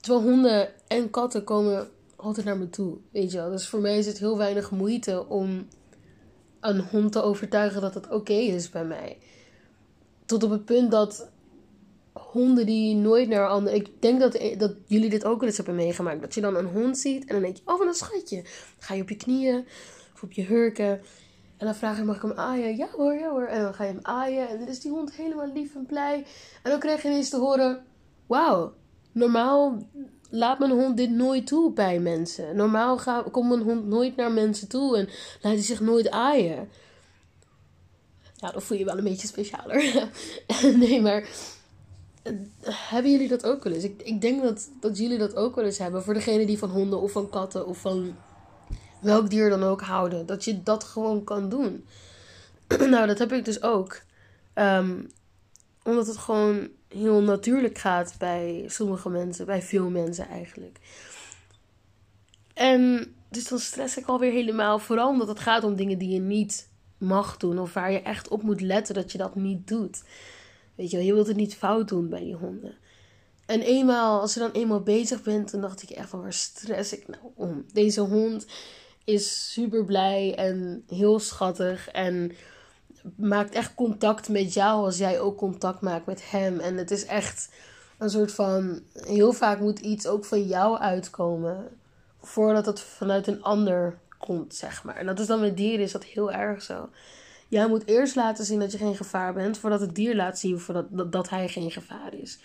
[0.00, 3.50] Terwijl honden en katten komen altijd naar me toe, weet je wel.
[3.50, 5.68] Dus voor mij is het heel weinig moeite om
[6.60, 9.18] een hond te overtuigen dat het oké is bij mij.
[10.24, 11.28] Tot op het punt dat
[12.18, 13.78] honden die nooit naar anderen.
[13.78, 16.20] Ik denk dat, dat jullie dit ook wel eens hebben meegemaakt.
[16.20, 18.42] Dat je dan een hond ziet en dan denk je: oh, wat een schatje.
[18.42, 19.66] Dan ga je op je knieën
[20.14, 21.00] of op je hurken.
[21.56, 22.76] En dan vraag je: mag ik hem aaien?
[22.76, 23.46] Ja hoor, ja hoor.
[23.46, 24.48] En dan ga je hem aaien.
[24.48, 26.26] En dan is die hond helemaal lief en blij.
[26.62, 27.84] En dan krijg je ineens te horen:
[28.26, 28.72] wauw,
[29.12, 29.78] normaal
[30.30, 32.56] laat mijn hond dit nooit toe bij mensen.
[32.56, 33.00] Normaal
[33.30, 35.08] komt mijn hond nooit naar mensen toe en
[35.40, 36.68] laat hij zich nooit aaien.
[38.36, 40.08] Ja, dan voel je wel een beetje specialer.
[40.76, 41.28] nee, maar
[42.62, 43.84] hebben jullie dat ook wel eens?
[43.84, 46.02] Ik, ik denk dat, dat jullie dat ook wel eens hebben.
[46.02, 48.16] Voor degene die van honden of van katten of van
[49.00, 50.26] welk dier dan ook houden.
[50.26, 51.86] Dat je dat gewoon kan doen.
[52.90, 54.00] nou, dat heb ik dus ook.
[54.54, 55.02] Ehm,
[55.82, 60.78] omdat het gewoon heel natuurlijk gaat bij sommige mensen, bij veel mensen eigenlijk.
[62.54, 64.78] En dus dan stress ik alweer helemaal.
[64.78, 67.58] Vooral omdat het gaat om dingen die je niet mag doen.
[67.58, 70.02] Of waar je echt op moet letten dat je dat niet doet.
[70.76, 72.74] Weet je je wilt het niet fout doen bij die honden.
[73.46, 76.92] En eenmaal, als je dan eenmaal bezig bent, dan dacht ik echt van waar stress
[76.92, 77.64] ik nou om?
[77.72, 78.46] Deze hond
[79.04, 82.32] is super blij en heel schattig en
[83.16, 86.60] maakt echt contact met jou als jij ook contact maakt met hem.
[86.60, 87.48] En het is echt
[87.98, 88.80] een soort van.
[88.92, 91.68] Heel vaak moet iets ook van jou uitkomen.
[92.20, 94.96] Voordat het vanuit een ander komt, zeg maar.
[94.96, 96.88] En dat is dan met dieren is dat heel erg zo.
[97.48, 100.58] Jij moet eerst laten zien dat je geen gevaar bent, voordat het dier laat zien
[100.58, 102.38] voordat, dat, hij geen gevaar is.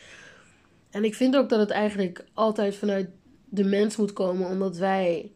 [0.89, 3.09] En ik vind ook dat het eigenlijk altijd vanuit
[3.49, 5.31] de mens moet komen, omdat wij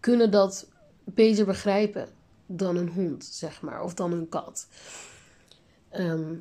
[0.00, 0.68] kunnen dat
[1.04, 2.08] beter begrijpen
[2.46, 4.68] dan een hond, zeg maar, of dan een kat.
[5.90, 6.34] Ehm,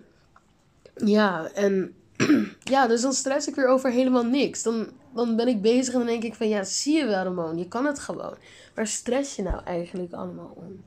[0.96, 1.96] ja, en
[2.74, 4.64] ja, dus dan stress ik weer over helemaal niks.
[4.64, 7.58] Dan, dan ben ik bezig en dan denk ik van ja, zie je wel, Ramon,
[7.58, 8.36] je kan het gewoon.
[8.76, 10.84] Waar stress je nou eigenlijk allemaal om?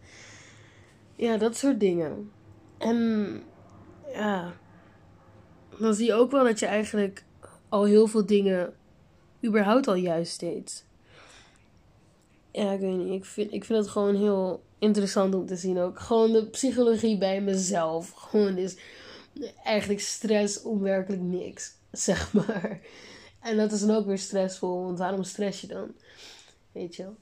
[1.16, 2.31] Ja, dat soort dingen.
[2.79, 3.42] En
[4.12, 4.52] ja,
[5.79, 7.24] dan zie je ook wel dat je eigenlijk
[7.68, 8.74] al heel veel dingen
[9.44, 10.85] überhaupt al juist deed.
[12.52, 13.12] Ja, ik weet niet.
[13.12, 16.00] Ik vind, ik vind het gewoon heel interessant om te zien ook.
[16.00, 18.11] Gewoon de psychologie bij mezelf.
[18.11, 18.76] Gewoon is
[19.64, 22.81] eigenlijk stress om werkelijk niks, zeg maar.
[23.40, 25.94] En dat is dan ook weer stressvol, want waarom stress je dan?
[26.72, 27.16] Weet je wel.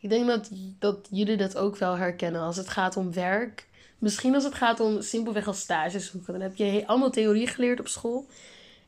[0.00, 3.66] Ik denk dat, dat jullie dat ook wel herkennen als het gaat om werk.
[3.98, 6.32] Misschien als het gaat om simpelweg als stage zoeken.
[6.32, 8.26] Dan heb je allemaal theorie geleerd op school.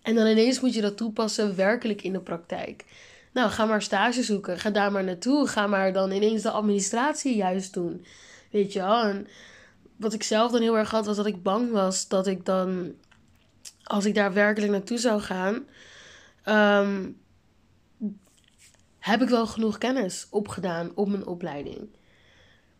[0.03, 2.85] En dan ineens moet je dat toepassen werkelijk in de praktijk.
[3.33, 4.59] Nou, ga maar stage zoeken.
[4.59, 5.49] Ga daar maar naartoe.
[5.49, 8.05] Ga maar dan ineens de administratie juist doen.
[8.51, 9.03] Weet je wel.
[9.03, 9.27] En
[9.97, 12.93] wat ik zelf dan heel erg had, was dat ik bang was dat ik dan,
[13.83, 15.65] als ik daar werkelijk naartoe zou gaan,
[16.43, 17.09] ehm,
[19.01, 21.89] heb ik wel genoeg kennis opgedaan op mijn opleiding.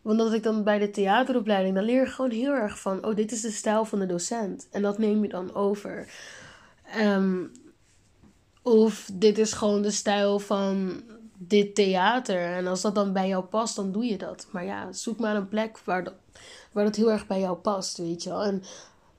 [0.01, 3.15] Want dat ik dan bij de theateropleiding, dan leer je gewoon heel erg van, oh,
[3.15, 4.67] dit is de stijl van de docent.
[4.71, 6.07] En dat neem je dan over.
[6.99, 7.51] Um,
[8.61, 11.01] of dit is gewoon de stijl van
[11.37, 12.41] dit theater.
[12.41, 14.47] En als dat dan bij jou past, dan doe je dat.
[14.51, 16.13] Maar ja, zoek maar een plek waar dat,
[16.71, 18.43] waar dat heel erg bij jou past, weet je wel.
[18.43, 18.63] En,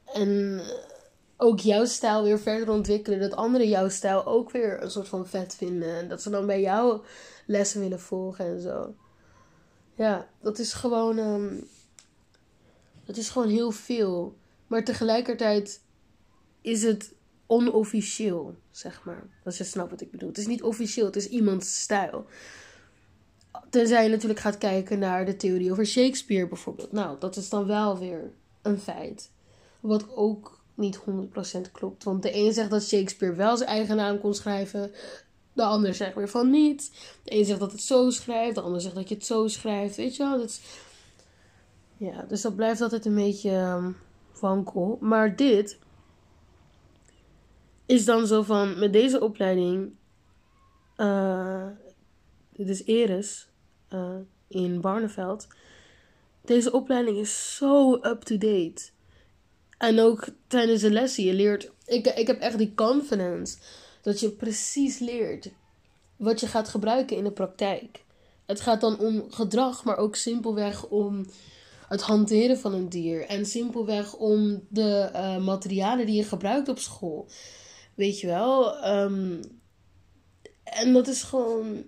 [0.05, 0.61] en
[1.37, 3.21] ook jouw stijl weer verder ontwikkelen.
[3.21, 5.97] Dat anderen jouw stijl ook weer een soort van vet vinden.
[5.97, 7.01] En dat ze dan bij jou
[7.47, 8.95] lessen willen volgen en zo.
[9.95, 11.19] Ja, dat is gewoon.
[11.19, 11.69] Um,
[13.05, 14.37] dat is gewoon heel veel.
[14.67, 15.81] Maar tegelijkertijd
[16.61, 17.15] is het
[17.47, 19.27] onofficieel, zeg maar.
[19.45, 20.29] Als je snapt wat ik bedoel.
[20.29, 22.27] Het is niet officieel, het is iemands stijl.
[23.71, 26.93] Tenzij je natuurlijk gaat kijken naar de theorie over Shakespeare bijvoorbeeld.
[26.93, 29.31] Nou, dat is dan wel weer een feit.
[29.81, 32.05] Wat ook niet 100% klopt.
[32.05, 34.91] Want de een zegt dat Shakespeare wel zijn eigen naam kon schrijven.
[35.53, 36.91] De ander zegt weer van niet.
[37.23, 38.55] De een zegt dat het zo schrijft.
[38.55, 39.97] De ander zegt dat je het zo schrijft.
[39.97, 40.39] Weet je wel?
[40.39, 40.61] Dat is...
[41.97, 43.97] Ja, dus dat blijft altijd een beetje um,
[44.41, 44.99] wankel.
[45.01, 45.79] Maar dit
[47.87, 49.93] is dan zo van met deze opleiding.
[50.97, 51.67] Uh,
[52.53, 53.49] dit is Eres
[53.91, 54.17] uh,
[54.49, 55.47] in Barneveld.
[56.45, 58.92] Deze opleiding is zo up-to-date.
[59.83, 61.71] En ook tijdens de lessen, je leert.
[61.87, 63.57] Ik, ik heb echt die confidence
[64.03, 65.51] dat je precies leert
[66.17, 68.05] wat je gaat gebruiken in de praktijk.
[68.47, 71.25] Het gaat dan om gedrag, maar ook simpelweg om
[71.89, 73.27] het hanteren van een dier.
[73.27, 77.27] En simpelweg om de uh, materialen die je gebruikt op school.
[77.95, 78.87] Weet je wel?
[78.87, 79.41] Um,
[80.65, 81.85] en dat is gewoon.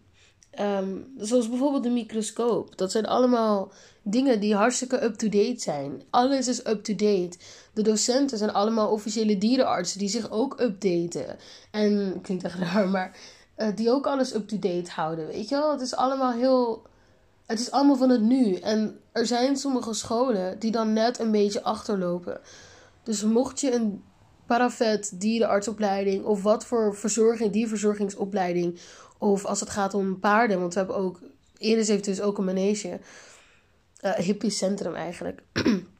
[0.60, 2.76] Um, zoals bijvoorbeeld de microscoop.
[2.76, 6.02] Dat zijn allemaal dingen die hartstikke up-to-date zijn.
[6.10, 7.38] Alles is up-to-date.
[7.74, 11.36] De docenten zijn allemaal officiële dierenartsen die zich ook updaten.
[11.70, 13.16] En klinkt echt raar, maar
[13.56, 15.26] uh, die ook alles up-to-date houden.
[15.26, 15.70] Weet je wel?
[15.70, 16.82] Het is allemaal heel.
[17.46, 18.54] Het is allemaal van het nu.
[18.54, 22.40] En er zijn sommige scholen die dan net een beetje achterlopen.
[23.02, 24.02] Dus mocht je een
[24.46, 28.78] paravet, dierenartsopleiding of wat voor verzorging, dierverzorgingsopleiding.
[29.18, 31.20] Of als het gaat om paarden, want we hebben ook,
[31.58, 33.00] Iris heeft dus ook een manege,
[34.02, 35.42] uh, centrum eigenlijk.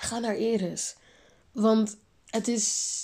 [0.00, 0.96] Ga naar Iris.
[1.52, 2.94] Want het is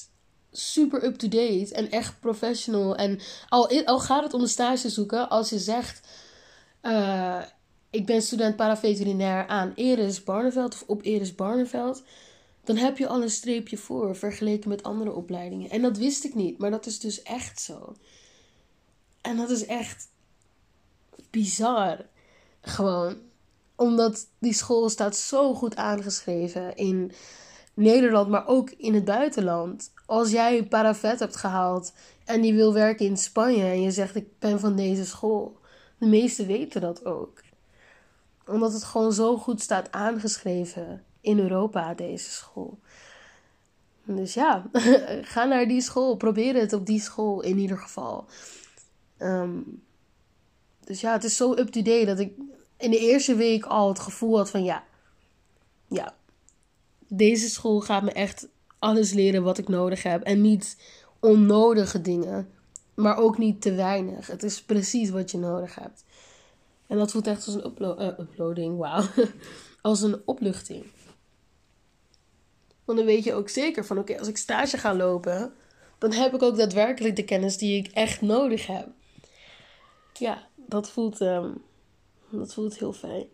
[0.53, 2.97] super up-to-date en echt professional.
[2.97, 6.09] En al, al gaat het om een stage zoeken, als je zegt:
[6.83, 7.43] uh,
[7.91, 12.03] Ik ben student paraveterinair aan Eris Barneveld of op Eris Barneveld.
[12.65, 15.71] Dan heb je al een streepje voor vergeleken met andere opleidingen.
[15.71, 17.97] En dat wist ik niet, maar dat is dus echt zo.
[19.21, 20.09] En dat is echt
[21.31, 22.07] bizar.
[22.61, 23.17] Gewoon.
[23.77, 27.13] Omdat die school staat zo goed aangeschreven in
[27.75, 29.93] Nederland, maar ook in het buitenland.
[30.07, 31.93] Als jij paravet hebt gehaald
[32.25, 35.61] en je wil werken in Spanje en je zegt ik ben van deze school.
[35.99, 37.41] De meesten weten dat ook.
[38.47, 42.79] Omdat het gewoon zo goed staat aangeschreven in Europa, deze school.
[44.05, 44.71] Dus ja,
[45.35, 46.17] ga naar die school.
[46.17, 48.27] Probeer het op die school in ieder geval.
[49.17, 49.59] Ehm,
[50.85, 52.33] dus ja, het is zo up-to-date dat ik
[52.83, 54.85] in de eerste week al het gevoel had van ja,
[55.89, 56.15] ja,
[57.09, 60.23] deze school gaat me echt alles leren wat ik nodig heb.
[60.23, 60.77] En niet
[61.21, 62.49] onnodige dingen,
[62.95, 64.27] maar ook niet te weinig.
[64.27, 66.05] Het is precies wat je nodig hebt.
[66.87, 69.05] En dat voelt echt als een uh, uploading, wauw.
[69.83, 70.85] als een opluchting.
[72.85, 75.53] Want dan weet je ook zeker van oké, als ik stage ga lopen,
[75.99, 78.89] dan heb ik ook daadwerkelijk de kennis die ik echt nodig heb.
[80.13, 81.63] Ja, dat voelt, um,
[82.39, 83.27] dat voelt heel fijn.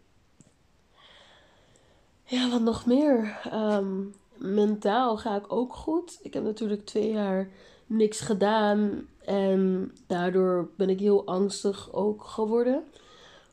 [2.25, 3.41] Ja, wat nog meer?
[3.55, 6.19] Um, mentaal ga ik ook goed.
[6.23, 7.49] Ik heb natuurlijk twee jaar
[7.87, 9.09] niks gedaan.
[9.25, 12.85] En daardoor ben ik heel angstig ook geworden.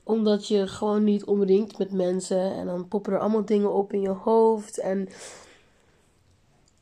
[0.03, 2.51] Omdat je gewoon niet omringt met mensen.
[2.53, 4.77] En dan poppen er allemaal dingen op in je hoofd.
[4.77, 5.09] En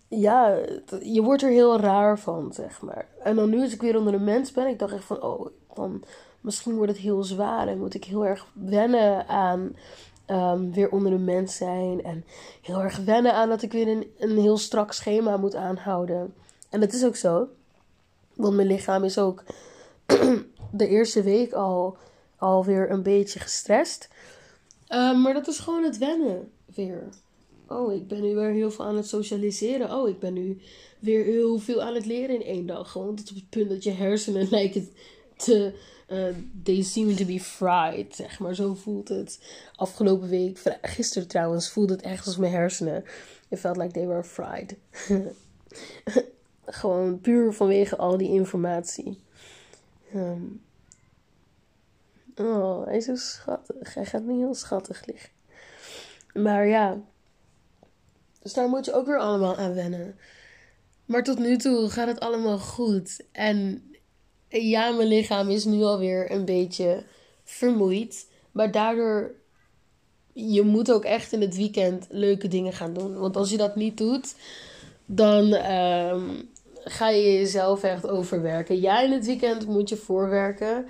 [0.07, 0.57] ja,
[1.01, 3.07] je wordt er heel raar van, zeg maar.
[3.23, 5.47] En dan nu als ik weer onder een mens ben, ik dacht echt van, oh,
[5.73, 6.03] dan
[6.43, 9.75] misschien wordt het heel zwaar en moet ik heel erg wennen aan
[10.27, 12.03] um, weer onder de mens zijn.
[12.03, 12.25] En
[12.61, 16.33] heel erg wennen aan dat ik weer een, een heel strak schema moet aanhouden.
[16.69, 17.47] En dat is ook zo.
[18.35, 19.43] Want mijn lichaam is ook
[20.71, 21.97] de eerste week al,
[22.37, 24.09] alweer een beetje gestrest.
[24.89, 27.09] Um, maar dat is gewoon het wennen weer.
[27.67, 29.95] Oh, ik ben nu weer heel veel aan het socialiseren.
[29.95, 30.61] Oh, ik ben nu
[30.99, 32.91] weer heel veel aan het leren in één dag.
[32.91, 34.89] Gewoon tot op het punt dat je hersenen lijken
[35.35, 35.73] te
[36.07, 38.55] uh, they seem to be fried, zeg maar.
[38.55, 39.39] Zo voelt het.
[39.75, 43.03] Afgelopen week, gisteren trouwens, voelde het echt als mijn hersenen.
[43.49, 44.75] It felt like they were fried.
[46.65, 49.19] Gewoon puur vanwege al die informatie.
[50.15, 50.61] Um,
[52.35, 53.93] oh, hij is zo schattig.
[53.93, 55.29] Hij gaat niet heel schattig liggen.
[56.33, 56.97] Maar ja.
[58.41, 60.15] Dus daar moet je ook weer allemaal aan wennen.
[61.05, 63.25] Maar tot nu toe gaat het allemaal goed.
[63.31, 63.83] En
[64.61, 67.03] ja, mijn lichaam is nu alweer een beetje
[67.43, 68.27] vermoeid.
[68.51, 69.31] Maar daardoor,
[70.33, 73.19] je moet ook echt in het weekend leuke dingen gaan doen.
[73.19, 74.35] Want als je dat niet doet,
[75.05, 76.23] dan ehm,
[76.83, 78.81] ga je jezelf echt overwerken.
[78.81, 80.85] Ja, in het weekend moet je voorwerken.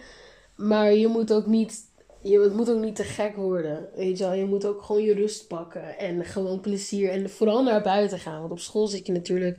[0.56, 1.80] Maar je moet ook niet,
[2.22, 3.88] je moet ook niet te gek worden.
[3.96, 5.98] Weet je wel, je moet ook gewoon je rust pakken.
[5.98, 7.10] En gewoon plezier.
[7.10, 8.40] En vooral naar buiten gaan.
[8.40, 9.58] Want op school zit je natuurlijk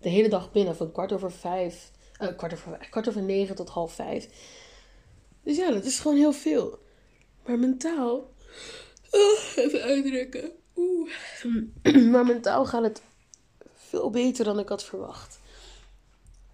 [0.00, 0.76] de hele dag binnen.
[0.76, 2.28] Van kwart over vijf uh,
[2.90, 4.28] kwart, over, negen tot half vijf.
[5.42, 6.78] Dus ja, dat is gewoon heel veel.
[7.46, 8.32] Maar mentaal.
[9.10, 10.52] Oh, even uitdrukken.
[10.76, 11.10] Oeh.
[12.12, 13.02] Maar mentaal gaat het
[13.74, 15.38] veel beter dan ik had verwacht.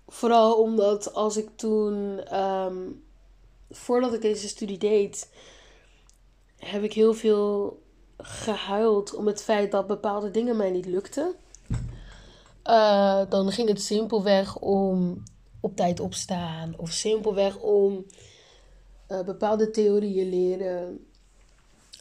[0.09, 3.05] Vooral omdat als ik toen, um,
[3.71, 5.31] voordat ik deze studie deed,
[6.57, 7.83] heb ik heel veel
[8.19, 11.35] gehuild om het feit dat bepaalde dingen mij niet lukten.
[12.65, 15.23] Uh, dan ging het simpelweg om
[15.61, 16.75] op tijd opstaan.
[16.77, 18.07] Of simpelweg om
[19.09, 21.07] uh, bepaalde theorieën leren.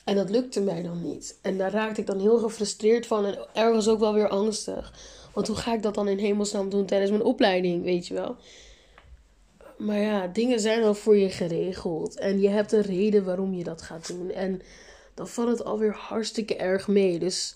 [0.06, 1.38] En dat lukte mij dan niet.
[1.42, 3.26] En daar raakte ik dan heel gefrustreerd van.
[3.26, 4.94] En ergens ook wel weer angstig.
[5.34, 8.36] Want hoe ga ik dat dan in hemelsnaam doen tijdens mijn opleiding, weet je wel?
[9.78, 12.20] Maar ja, dingen zijn al voor je geregeld.
[12.20, 14.32] En je hebt een reden waarom je dat gaat doen.
[14.32, 14.62] En
[15.14, 17.20] dan valt het alweer hartstikke erg mee.
[17.20, 17.56] Dus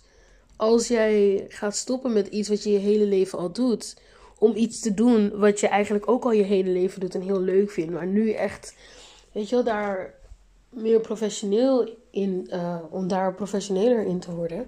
[0.55, 3.95] als jij gaat stoppen met iets wat je je hele leven al doet
[4.43, 7.39] om iets te doen wat je eigenlijk ook al je hele leven doet en heel
[7.39, 7.91] leuk vindt.
[7.91, 8.75] Maar nu echt,
[9.31, 10.13] weet je wel, daar
[10.69, 14.67] meer professioneel in, uh, om daar professioneler in te worden.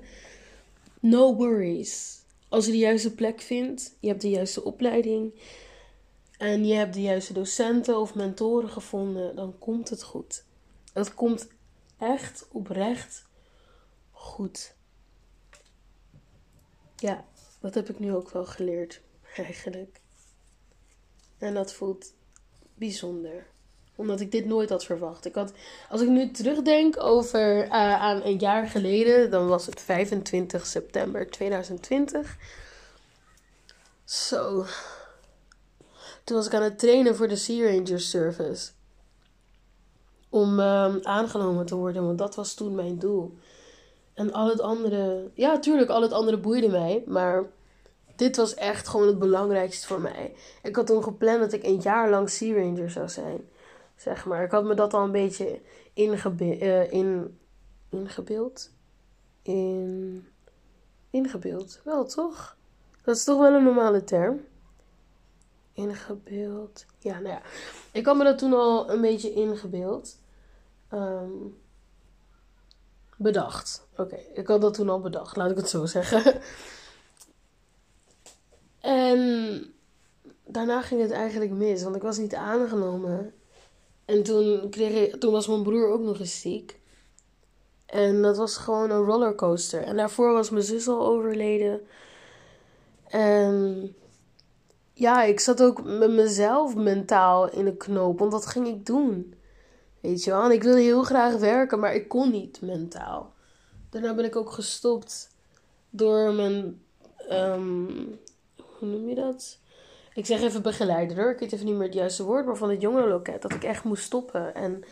[1.00, 2.22] No worries.
[2.50, 5.34] Als je de juiste plek vindt, je hebt de juiste opleiding
[6.38, 10.44] en je hebt de juiste docenten of mentoren gevonden, dan komt het goed.
[10.94, 11.48] Het komt
[11.98, 13.26] echt oprecht
[14.12, 14.76] goed.
[16.96, 17.26] Ja,
[17.60, 19.04] dat heb ik nu ook wel geleerd
[19.38, 20.02] eigenlijk.
[21.38, 22.14] En dat voelt
[22.74, 23.46] bijzonder.
[23.96, 25.26] Omdat ik dit nooit had verwacht.
[25.26, 25.54] Ik had,
[25.90, 27.72] als ik nu terugdenk over uh,
[28.02, 32.38] aan een jaar geleden, dan was het 25 september 2020.
[34.04, 34.66] Zo.
[36.24, 38.72] Toen was ik aan het trainen voor de Sea Ranger Service.
[40.30, 43.38] Om ehm, aangenomen te worden, want dat was toen mijn doel.
[44.14, 47.04] En al het andere, ja, tuurlijk, al het andere boeide mij.
[47.06, 47.44] Maar
[48.16, 50.36] dit was echt gewoon het belangrijkste voor mij.
[50.64, 53.50] Ik had toen gepland dat ik een jaar lang Sea Ranger zou zijn.
[53.96, 54.44] Zeg maar.
[54.44, 55.62] Ik had me dat al een beetje
[55.94, 57.40] ingebe uh, in,
[57.90, 58.72] ingebeeld.
[59.42, 60.28] In,
[61.10, 61.82] ingebeeld.
[61.84, 62.58] Wel toch?
[63.04, 64.42] Dat is toch wel een normale term.
[65.74, 66.86] Ingebeeld.
[67.00, 67.42] Ja, nou ja.
[67.92, 70.18] Ik had me dat toen al een beetje ingebeeld.
[70.94, 71.58] Um,
[73.18, 73.88] bedacht.
[73.98, 76.24] Oké, ik had dat toen al bedacht, laat ik het zo zeggen.
[78.86, 79.74] en
[80.44, 83.34] daarna ging het eigenlijk mis, want ik was niet aangenomen.
[84.06, 86.80] En toen, kreeg toen was mijn broer ook nog eens ziek.
[87.86, 89.82] En dat was gewoon een rollercoaster.
[89.82, 91.82] En daarvoor was mijn zus al overleden.
[93.08, 93.96] En
[94.94, 98.20] ja, ik zat ook met mezelf mentaal in de knoop.
[98.20, 99.34] Want wat ging ik doen?
[100.02, 100.44] Weet je wel?
[100.44, 103.34] En ik wilde heel graag werken, maar ik kon niet mentaal.
[103.90, 105.30] Daarna ben ik ook gestopt
[105.90, 106.82] door mijn.
[107.32, 108.20] Um,
[108.80, 109.60] hoe noem je dat?
[110.14, 112.82] Ik zeg even begeleider Ik weet even niet meer het juiste woord, maar van het
[112.82, 113.42] jongerenloket.
[113.42, 114.56] Dat ik echt moest stoppen.
[114.56, 114.84] En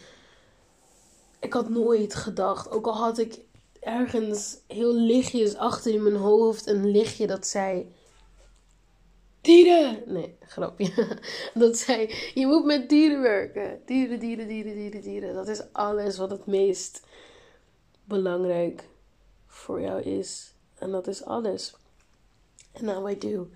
[1.39, 3.39] ik had nooit gedacht, ook al had ik
[3.80, 7.91] ergens heel lichtjes achter in mijn hoofd een lichtje dat zei
[9.43, 10.04] Dieren!
[10.06, 11.17] Nee, grapje.
[11.54, 13.82] Dat zei, je moet met dieren werken.
[13.86, 15.34] Dieren, dieren, dieren, dieren, dieren.
[15.34, 17.02] Dat is alles wat het meest
[18.04, 18.84] belangrijk
[19.48, 20.54] voor jou is.
[20.76, 21.76] En dat is alles.
[22.73, 23.47] En now I do.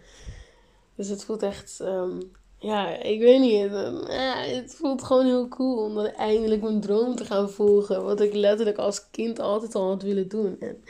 [0.96, 3.62] Dus het voelt echt, um, ja, ik weet niet.
[3.62, 8.04] Het, het voelt gewoon heel cool om dan eindelijk mijn droom te gaan volgen.
[8.04, 10.60] Wat ik letterlijk als kind altijd al had willen doen.
[10.60, 10.84] En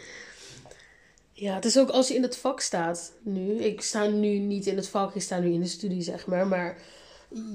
[1.31, 3.53] ja, het is ook als je in het vak staat nu.
[3.53, 6.47] Ik sta nu niet in het vak, ik sta nu in de studie, zeg maar.
[6.47, 6.77] Maar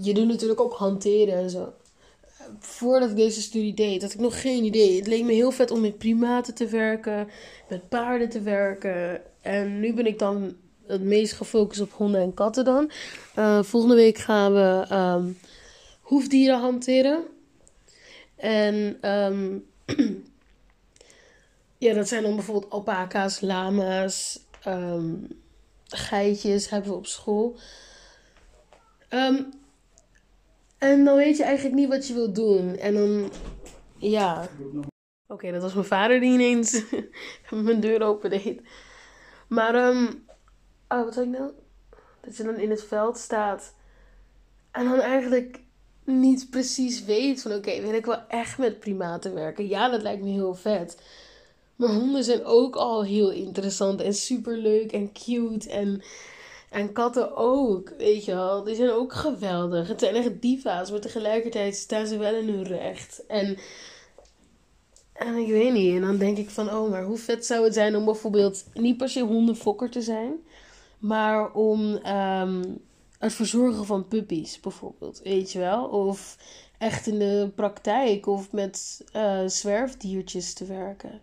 [0.01, 1.73] je doet natuurlijk ook hanteren en zo.
[2.59, 4.97] Voordat ik deze studie deed, had ik nog geen idee.
[4.97, 7.29] Het leek me heel vet om met primaten te werken,
[7.69, 9.23] met paarden te werken.
[9.41, 10.57] En nu ben ik dan
[10.93, 12.91] het meest gefocust op honden en katten dan.
[13.39, 15.39] Uh, volgende week gaan we um,
[16.01, 17.25] hoefdieren hanteren.
[18.37, 19.65] En um,
[21.83, 25.29] Ja, dat zijn dan bijvoorbeeld alpaca's, lama's, um,
[25.89, 27.57] geitjes hebben we op school.
[30.79, 32.77] En dan weet je eigenlijk niet wat je wilt doen.
[32.77, 33.31] En dan,
[33.99, 34.49] ja.
[35.27, 36.83] Oké, dat was mijn vader die ineens
[37.51, 38.61] mijn deur open deed.
[39.49, 40.27] Maar, um,
[40.93, 41.51] oh, wat zei ik nou?
[42.21, 43.75] Dat je dan in het veld staat.
[44.71, 45.61] En dan eigenlijk
[46.05, 49.69] niet precies weet van, oké, wil ik wel echt met primaten werken?
[49.69, 50.97] Ja, dat lijkt me heel vet.
[51.77, 55.71] Maar honden zijn ook al heel interessant en super leuk en cute.
[55.71, 56.03] En,
[56.71, 58.63] en katten ook, weet je wel.
[58.63, 59.89] Die zijn ook geweldig.
[59.89, 63.27] Het zijn echt diva's, maar tegelijkertijd staan ze wel in hun recht.
[63.27, 63.59] En,
[65.13, 65.95] en ik weet niet.
[65.95, 68.97] En dan denk ik van, oh, maar hoe vet zou het zijn om bijvoorbeeld niet
[68.97, 70.33] per se hondenfokker te zijn.
[71.03, 72.63] Maar om ehm,
[73.19, 75.85] het verzorgen van puppies bijvoorbeeld, weet je wel.
[75.85, 76.37] Of
[76.79, 81.21] echt in de praktijk of met uh, zwerfdiertjes te werken.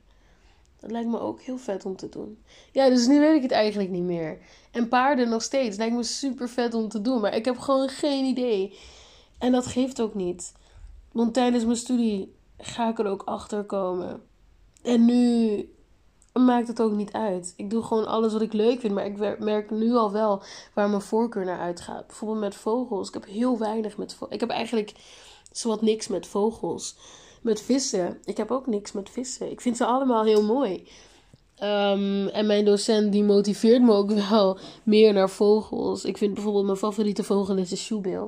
[0.80, 2.38] Dat lijkt me ook heel vet om te doen.
[2.72, 4.38] Ja, dus nu weet ik het eigenlijk niet meer.
[4.72, 5.78] En paarden nog steeds.
[5.78, 7.22] Lijkt me super vet om te doen.
[7.22, 8.78] Maar ik heb gewoon geen idee.
[9.38, 10.54] En dat geeft ook niet.
[11.12, 14.22] Want tijdens mijn studie ga ik er ook achter komen.
[14.82, 15.58] En nu
[16.34, 17.54] maakt het ook niet uit.
[17.56, 18.94] Ik doe gewoon alles wat ik leuk vind.
[18.94, 20.42] Maar ik merk nu al wel
[20.74, 22.08] waar mijn voorkeur naar uitgaat.
[22.08, 23.08] Bijvoorbeeld met vogels.
[23.08, 24.34] Ik heb heel weinig met vogels.
[24.34, 24.94] Ik heb eigenlijk
[25.52, 26.96] zowat niks met vogels
[27.42, 28.18] met vissen.
[28.26, 29.52] Ik heb ook niks met vissen.
[29.52, 30.88] Ik vind ze allemaal heel mooi.
[31.64, 36.06] Um, en mijn docent die motiveert me ook wel meer naar vogels.
[36.06, 38.28] Ik vind bijvoorbeeld mijn favoriete vogel is de shoebill.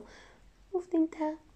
[0.72, 1.51] Of denk dat?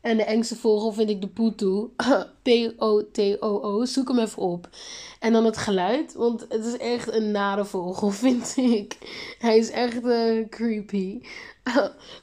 [0.00, 1.90] En de engste vogel vind ik de poetu.
[2.42, 3.84] P-O-T-O-O.
[3.84, 4.68] Zoek hem even op.
[5.20, 6.14] En dan het geluid.
[6.14, 8.96] Want het is echt een nare vogel, vind ik.
[9.38, 11.20] Hij is echt uh, creepy.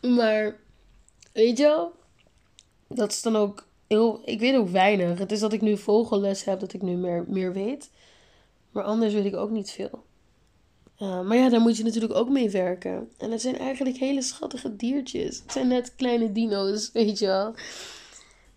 [0.18, 0.60] maar,
[1.34, 1.92] weet je wel?
[2.88, 5.20] Dat is dan ook heel, ik weet ook weinig.
[5.20, 7.90] Het is dat ik nu vogelles heb, dat ik nu meer, meer weet.
[8.72, 10.04] Maar anders weet ik ook niet veel.
[10.98, 13.10] Maar ja, daar moet je natuurlijk ook mee werken.
[13.18, 15.40] En het zijn eigenlijk hele schattige diertjes.
[15.42, 17.54] Het zijn net kleine dino's, weet je wel.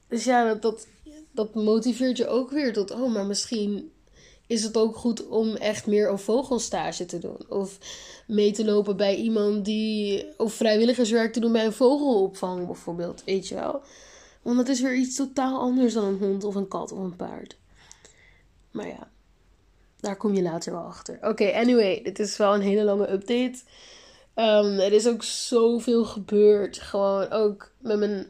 [0.09, 0.87] Dus ja, dat, dat,
[1.31, 3.91] dat motiveert je ook weer tot, oh, maar misschien
[4.47, 7.39] is het ook goed om echt meer een vogelstage te doen.
[7.49, 7.79] Of
[8.27, 13.49] mee te lopen bij iemand die, of vrijwilligerswerk te doen bij een vogelopvang bijvoorbeeld, weet
[13.49, 13.83] je wel.
[14.43, 17.17] Want het is weer iets totaal anders dan een hond of een kat of een
[17.17, 17.57] paard.
[18.71, 19.11] Maar ja,
[20.01, 21.19] daar kom je later wel achter.
[21.23, 23.59] Oké, anyway, dit is wel een hele lange update.
[24.35, 26.79] Um, er is ook zoveel gebeurd.
[26.79, 28.27] Gewoon ook met mijn,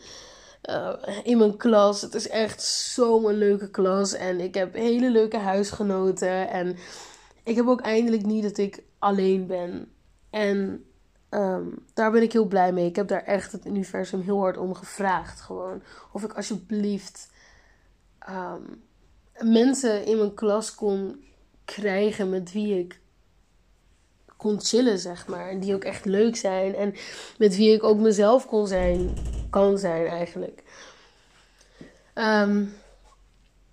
[0.71, 0.93] uh,
[1.23, 2.01] in mijn klas.
[2.01, 4.13] Het is echt zo'n leuke klas.
[4.13, 6.49] En ik heb hele leuke huisgenoten.
[6.49, 6.77] En
[7.45, 9.93] ik heb ook eindelijk niet dat ik alleen ben.
[10.31, 10.85] En
[11.31, 12.87] um, daar ben ik heel blij mee.
[12.87, 15.41] Ik heb daar echt het universum heel hard om gevraagd.
[15.41, 15.83] Gewoon.
[16.13, 17.31] Of ik alsjeblieft
[18.29, 18.83] um,
[19.39, 21.25] mensen in mijn klas kon
[21.75, 23.01] krijgen met wie ik
[24.37, 25.49] kon chillen, zeg maar.
[25.49, 26.75] En die ook echt leuk zijn.
[26.75, 26.95] En
[27.39, 29.15] met wie ik ook mezelf kon zijn,
[29.51, 30.63] kan zijn eigenlijk.
[32.15, 32.73] Um,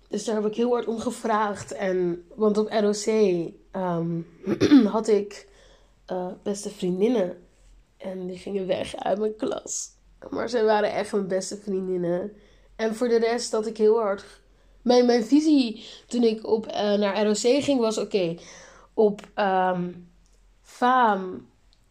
[0.08, 1.72] dus daar heb ik heel hard om gevraagd.
[1.72, 3.06] En, want op ROC
[3.76, 4.26] um,
[4.86, 5.48] had ik
[6.12, 7.36] uh, beste vriendinnen.
[7.96, 9.90] En die gingen weg uit mijn klas.
[10.30, 12.32] Maar zij waren echt mijn beste vriendinnen.
[12.76, 14.24] En voor de rest dat ik heel hard.
[14.88, 18.36] Mijn, mijn visie toen ik op, uh, naar ROC ging was: oké,
[18.94, 20.10] op um,
[20.62, 21.46] faam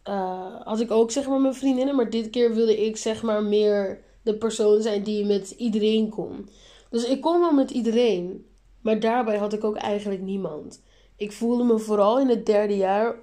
[0.08, 1.94] uh, had ik ook zeg maar mijn vriendinnen.
[1.94, 6.48] Maar dit keer wilde ik zeg maar meer de persoon zijn die met iedereen kon.
[6.90, 8.46] Dus ik kon wel met iedereen.
[8.80, 10.82] Maar daarbij had ik ook eigenlijk niemand.
[11.16, 13.14] Ik voelde me vooral in het derde jaar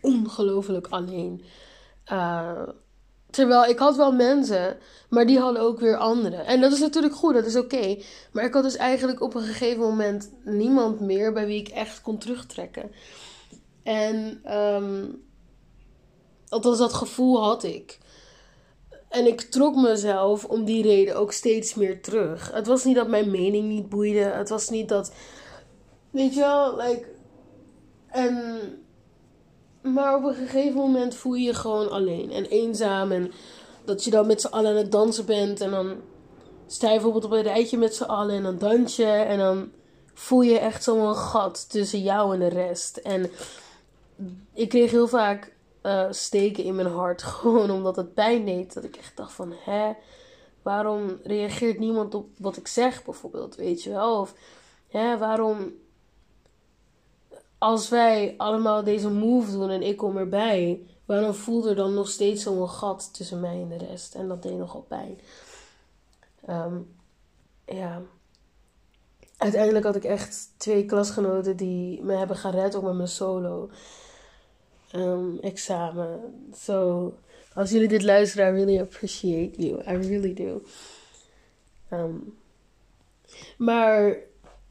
[0.00, 1.42] ongelooflijk alleen.
[2.12, 2.62] Uh,
[3.30, 6.46] terwijl ik had wel mensen, maar die hadden ook weer anderen.
[6.46, 7.98] En dat is natuurlijk goed, dat is oké.
[8.32, 12.00] Maar ik had dus eigenlijk op een gegeven moment niemand meer bij wie ik echt
[12.00, 12.90] kon terugtrekken.
[13.82, 15.22] En um,
[16.48, 17.98] althans, dat gevoel had ik.
[19.08, 22.52] En ik trok mezelf om die reden ook steeds meer terug.
[22.52, 24.18] Het was niet dat mijn mening niet boeide.
[24.18, 25.12] Het was niet dat.
[26.10, 27.06] Weet je wel, like.
[28.06, 28.85] En.
[29.92, 33.12] Maar op een gegeven moment voel je je gewoon alleen en eenzaam.
[33.12, 33.32] En
[33.84, 35.60] dat je dan met z'n allen aan het dansen bent.
[35.60, 35.96] En dan
[36.66, 39.06] sta je bijvoorbeeld op een rijtje met z'n allen en dan dans je.
[39.06, 39.70] En dan
[40.14, 42.96] voel je echt zo'n gat tussen jou en de rest.
[42.96, 43.30] En
[44.52, 47.22] ik kreeg heel vaak uh, steken in mijn hart.
[47.32, 48.74] Gewoon omdat het pijn deed.
[48.74, 49.92] Dat ik echt dacht van, hè,
[50.62, 54.20] waarom reageert niemand op wat ik zeg bijvoorbeeld, weet je wel?
[54.20, 54.34] Of,
[54.88, 55.72] hè, waarom,
[57.66, 62.08] als wij allemaal deze move doen en ik kom erbij, waarom voelt er dan nog
[62.08, 64.14] steeds zo'n gat tussen mij en de rest?
[64.14, 65.18] En dat deed nogal pijn.
[66.48, 66.94] Um,
[67.64, 68.02] ja.
[69.36, 73.70] Uiteindelijk had ik echt twee klasgenoten die me hebben gered ook met mijn solo
[74.94, 76.20] um, examen.
[76.54, 77.12] So,
[77.54, 79.80] als jullie dit luisteren, I really appreciate you.
[79.80, 80.62] I really do.
[81.92, 82.38] Um,
[83.58, 84.16] maar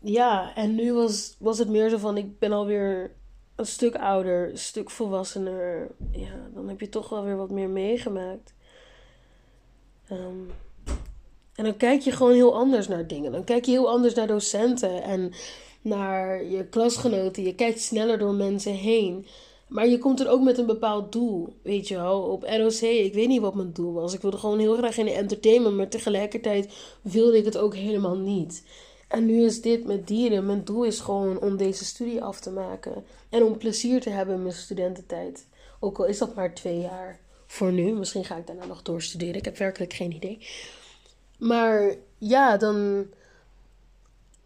[0.06, 3.12] ja, en nu was, was het meer zo van: ik ben alweer
[3.56, 5.92] een stuk ouder, een stuk volwassener.
[6.12, 8.54] Ja, dan heb je toch wel weer wat meer meegemaakt.
[10.12, 10.52] Um,
[11.56, 13.32] en dan kijk je gewoon heel anders naar dingen.
[13.32, 15.34] Dan kijk je heel anders naar docenten en
[15.82, 17.44] naar je klasgenoten.
[17.44, 19.26] Je kijkt sneller door mensen heen.
[19.68, 22.22] Maar je komt er ook met een bepaald doel, weet je wel.
[22.22, 24.14] Op ROC, ik weet niet wat mijn doel was.
[24.14, 28.18] Ik wilde gewoon heel graag in de entertainment, maar tegelijkertijd wilde ik het ook helemaal
[28.18, 28.64] niet.
[29.08, 30.46] En nu is dit met dieren.
[30.46, 33.04] Mijn doel is gewoon om deze studie af te maken.
[33.30, 35.48] En om plezier te hebben in mijn studententijd.
[35.80, 37.94] Ook al is dat maar twee jaar voor nu.
[37.94, 39.36] Misschien ga ik daarna nog doorstuderen.
[39.36, 40.48] Ik heb werkelijk geen idee.
[41.38, 43.06] Maar ja, dan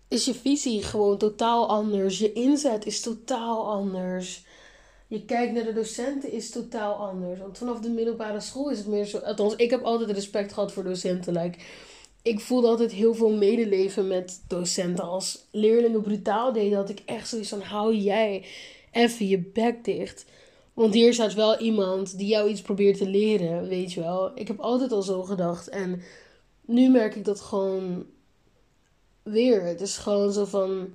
[0.07, 2.19] is je visie gewoon totaal anders.
[2.19, 4.47] Je inzet is totaal anders
[5.09, 7.39] je kijkt naar de docenten is totaal anders.
[7.39, 9.17] Want vanaf de middelbare school is het meer zo.
[9.17, 11.33] Althans, ik heb altijd respect gehad voor docenten.
[11.33, 11.57] Like,
[12.21, 15.03] ik voelde altijd heel veel medeleven met docenten.
[15.03, 18.45] Als leerlingen brutaal deden, had ik echt zoiets van: hou jij
[18.91, 20.25] even je bek dicht.
[20.73, 24.31] Want hier staat wel iemand die jou iets probeert te leren, weet je wel.
[24.35, 25.69] Ik heb altijd al zo gedacht.
[25.69, 26.01] En
[26.65, 28.05] nu merk ik dat gewoon
[29.23, 29.63] weer.
[29.63, 30.93] Het is gewoon zo van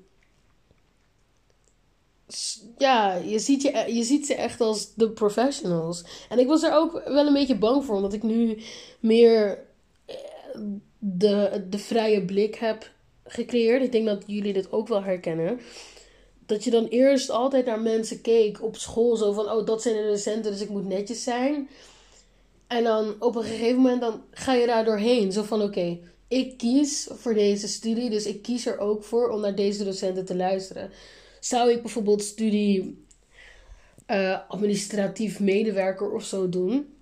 [2.78, 6.04] ja, je ziet, je, je ziet ze echt als de professionals.
[6.28, 8.58] En ik was er ook wel een beetje bang voor, omdat ik nu
[9.00, 9.64] meer
[10.06, 10.16] eh,
[11.06, 12.90] de, de vrije blik heb
[13.24, 13.82] gecreëerd.
[13.82, 15.60] Ik denk dat jullie dit ook wel herkennen.
[16.46, 19.96] Dat je dan eerst altijd naar mensen keek op school, zo van: oh, dat zijn
[19.96, 21.68] de docenten, dus ik moet netjes zijn.
[22.66, 25.32] En dan op een gegeven moment dan ga je daar doorheen.
[25.32, 25.98] Zo van: oké,
[26.28, 30.24] ik kies voor deze studie, dus ik kies er ook voor om naar deze docenten
[30.24, 30.90] te luisteren.
[31.40, 33.04] Zou ik bijvoorbeeld studie
[34.06, 36.94] uh, administratief medewerker of zo doen,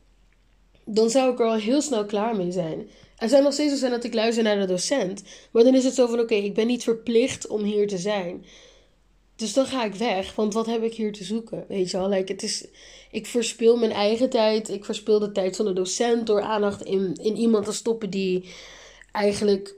[0.85, 2.89] dan zou ik er al heel snel klaar mee zijn.
[3.23, 5.85] Er zijn nog steeds zo zijn dat ik luister naar de docent, maar dan is
[5.85, 8.45] het zo van: oké, ik ben niet verplicht om hier te zijn.
[9.37, 11.65] Dus dan ga ik weg, want wat heb ik hier te zoeken?
[11.69, 12.67] Weet je wel, like, het is,
[13.11, 14.69] ik verspil mijn eigen tijd.
[14.69, 18.45] Ik verspil de tijd van de docent door aandacht in, in iemand te stoppen die
[19.13, 19.75] eigenlijk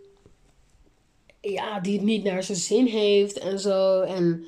[1.41, 4.01] ja, die het niet naar zijn zin heeft en zo.
[4.01, 4.45] En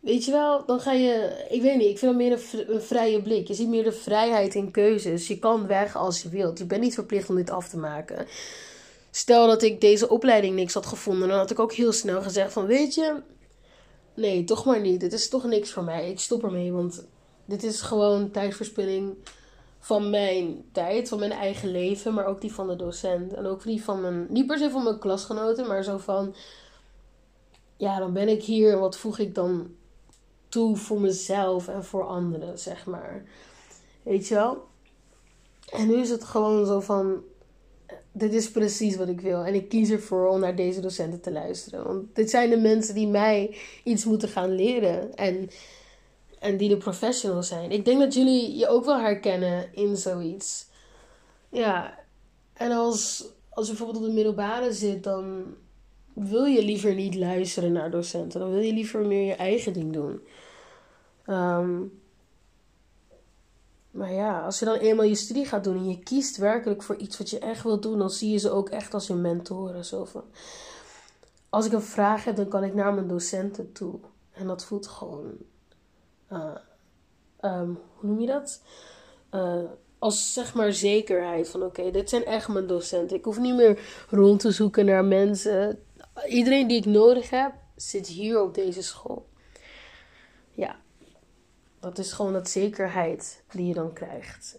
[0.00, 2.82] weet je wel, dan ga je, ik weet niet, ik vind dat meer een, een,
[2.82, 3.48] vrije blik.
[3.48, 5.26] Je ziet meer de vrijheid in keuzes.
[5.26, 6.58] Je kan weg als je wilt.
[6.58, 8.26] Je bent niet verplicht om dit af te maken.
[9.10, 12.52] Stel dat ik deze opleiding niks had gevonden, dan had ik ook heel snel gezegd
[12.52, 13.22] van, weet je,
[14.14, 15.00] nee, toch maar niet.
[15.00, 16.10] Dit is toch niks voor mij.
[16.10, 17.04] Ik stop ermee, want
[17.44, 19.14] dit is gewoon tijdverspilling
[19.78, 23.34] van mijn tijd, van mijn eigen leven, maar ook die van de docent.
[23.34, 26.34] En ook die van mijn, niet per se van mijn klasgenoten, maar zo van,
[27.76, 29.74] ja, dan ben ik hier wat voeg ik dan
[30.50, 33.24] toe voor mezelf en voor anderen, zeg maar.
[34.02, 34.68] Weet je wel?
[35.72, 37.22] En nu is het gewoon zo van,
[38.12, 39.44] dit is precies wat ik wil.
[39.44, 41.84] En ik kies ervoor om naar deze docenten te luisteren.
[41.84, 45.14] Want dit zijn de mensen die mij iets moeten gaan leren.
[45.14, 45.50] En
[46.40, 47.70] en die de professionals zijn.
[47.70, 50.66] Ik denk dat jullie je ook wel herkennen in zoiets.
[51.48, 51.98] Ja,
[52.52, 55.54] en als, als je bijvoorbeeld op de middelbare zit, dan
[56.12, 58.40] wil je liever niet luisteren naar docenten.
[58.40, 60.20] Dan wil je liever meer je eigen ding doen.
[61.24, 61.80] Ehm,
[63.90, 66.96] maar ja, als je dan eenmaal je studie gaat doen en je kiest werkelijk voor
[66.96, 69.84] iets wat je echt wilt doen, dan zie je ze ook echt als je mentoren.
[69.84, 70.06] Zo
[71.48, 73.98] als ik een vraag heb, dan kan ik naar mijn docenten toe.
[74.32, 75.32] En dat voelt gewoon
[76.32, 77.62] uh,
[77.94, 78.62] hoe noem je dat?
[79.34, 79.62] Uh,
[79.98, 83.16] als zeg maar zekerheid van oké, dit zijn echt mijn docenten.
[83.16, 83.78] Ik hoef niet meer
[84.10, 85.78] rond te zoeken naar mensen.
[86.28, 89.28] Iedereen die ik nodig heb, zit hier op deze school.
[90.50, 90.80] Ja,
[91.80, 94.58] dat is gewoon dat zekerheid die je dan krijgt.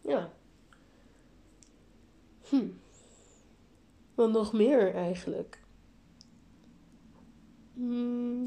[0.00, 0.32] Ja.
[2.48, 2.66] Hm.
[4.14, 5.58] Wat nog meer eigenlijk?
[7.74, 8.46] Hmm.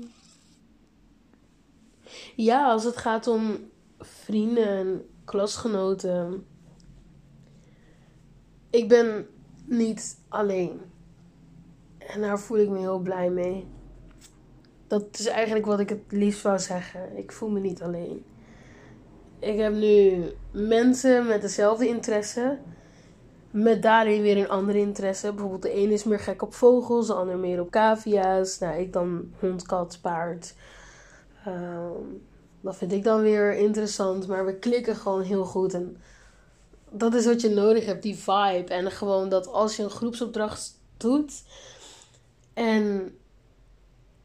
[2.36, 3.70] Ja, als het gaat om
[4.00, 6.48] vrienden en klasgenoten.
[8.70, 9.28] Ik ben
[9.66, 10.82] niet alleen.
[12.08, 13.68] En daar voel ik me heel blij mee.
[14.88, 17.18] Dat is eigenlijk wat ik het liefst wou zeggen.
[17.18, 18.26] Ik voel me niet alleen.
[19.40, 22.58] Ik heb nu mensen met dezelfde interesse.
[23.52, 25.32] Met daarin weer een andere interesse.
[25.32, 28.60] Bijvoorbeeld de ene is meer gek op vogels, de ander meer op cavia's.
[28.60, 30.54] Nou, ik dan hond, kat, paard.
[31.48, 32.22] Um,
[32.62, 34.28] dat vind ik dan weer interessant.
[34.28, 35.74] Maar we klikken gewoon heel goed.
[35.74, 35.98] En
[36.90, 38.74] dat is wat je nodig hebt, die vibe.
[38.74, 41.44] En gewoon dat als je een groepsopdracht doet.
[42.58, 43.18] En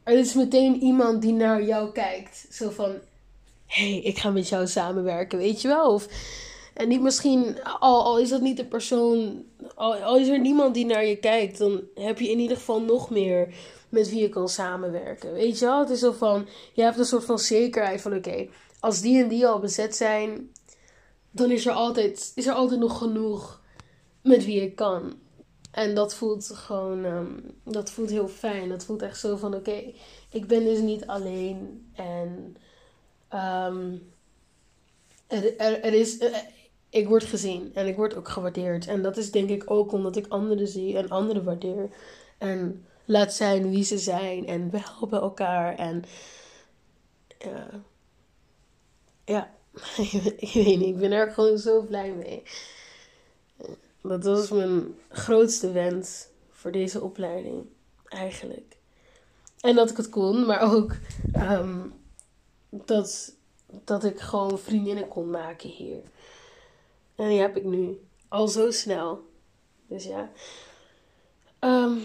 [0.03, 2.45] er is meteen iemand die naar jou kijkt.
[2.49, 2.91] Zo van,
[3.65, 5.93] hé, hey, ik ga met jou samenwerken, weet je wel?
[5.93, 6.07] Of,
[6.73, 10.85] en niet misschien, al, al is dat niet de persoon, al, is er niemand die
[10.85, 13.53] naar je kijkt, dan heb je in ieder geval nog meer
[13.89, 15.33] met wie je kan samenwerken.
[15.33, 15.79] Weet je wel?
[15.79, 18.47] Het is zo van, je hebt een soort van zekerheid van oké,
[18.79, 20.51] als die en die al bezet zijn,
[21.31, 23.61] dan is er altijd, is er altijd nog genoeg
[24.21, 25.21] met wie ik kan.
[25.73, 28.69] En dat voelt gewoon, ehm, dat voelt heel fijn.
[28.69, 29.83] Dat voelt echt zo van oké,
[30.29, 31.91] ik ben dus niet alleen.
[31.95, 32.57] En
[33.33, 34.11] um,
[35.27, 36.37] er, er, is, eh,
[36.89, 38.87] ik word gezien en ik word ook gewaardeerd.
[38.87, 41.89] En dat is denk ik ook omdat ik anderen zie en anderen waardeer.
[42.37, 44.47] En laat zijn wie ze zijn.
[44.47, 45.75] En we helpen elkaar.
[45.75, 46.03] En
[47.39, 47.67] ja,
[49.25, 49.53] ja.
[50.37, 52.43] ik weet niet, ik ben er gewoon zo blij mee.
[54.03, 57.65] Dat was mijn grootste wens voor deze opleiding,
[58.03, 58.77] eigenlijk.
[59.59, 60.95] En dat ik het kon, maar ook
[61.33, 61.79] ehm,
[62.69, 63.35] dat,
[63.67, 66.01] dat ik gewoon vriendinnen kon maken hier.
[67.15, 69.27] En die heb ik nu al zo snel.
[69.87, 70.29] Dus ja.
[71.59, 72.03] Um,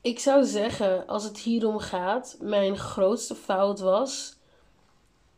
[0.00, 4.36] ik zou zeggen, als het hierom gaat, mijn grootste fout was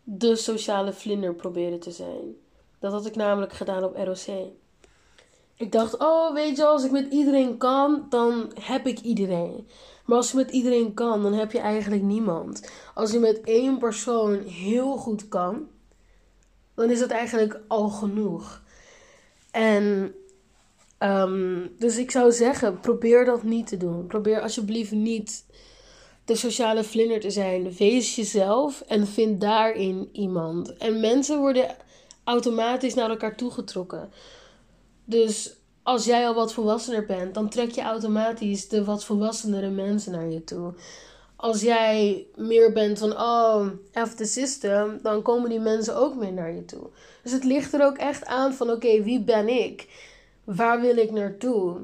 [0.03, 2.37] de sociale vlinder proberen te zijn.
[2.79, 4.53] Dat had ik namelijk gedaan op ROC.
[5.59, 9.69] Ik dacht, oh weet je, als ik met iedereen kan, dan heb ik iedereen.
[10.05, 12.71] Maar als je met iedereen kan, dan heb je eigenlijk niemand.
[12.95, 15.69] Als je met één persoon heel goed kan,
[16.75, 18.63] dan is dat eigenlijk al genoeg.
[19.51, 20.15] En
[20.99, 24.07] Ehm, dus ik zou zeggen, probeer dat niet te doen.
[24.07, 25.45] Probeer alsjeblieft niet
[26.25, 27.73] de sociale vlinder te zijn.
[27.73, 30.77] Wees jezelf en vind daarin iemand.
[30.77, 31.77] En mensen worden
[32.25, 34.11] automatisch naar elkaar toegetrokken.
[35.09, 40.13] Dus als jij al wat volwassener bent, dan trek je automatisch de wat volwassenere mensen
[40.13, 40.75] naar je toe.
[41.37, 43.67] Als jij meer bent van, oh,
[44.07, 46.87] F the system, dan komen die mensen ook meer naar je toe.
[47.23, 49.87] Dus het ligt er ook echt aan van, oké, wie ben ik?
[50.57, 51.77] waar wil ik naartoe?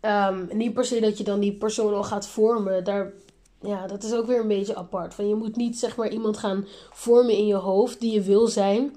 [0.00, 2.84] Um, niet per se dat je dan die persoon al gaat vormen.
[2.84, 3.12] Daar,
[3.60, 5.14] ja, dat is ook weer een beetje apart.
[5.14, 8.46] Van je moet niet zeg maar iemand gaan vormen in je hoofd die je wil
[8.46, 8.96] zijn.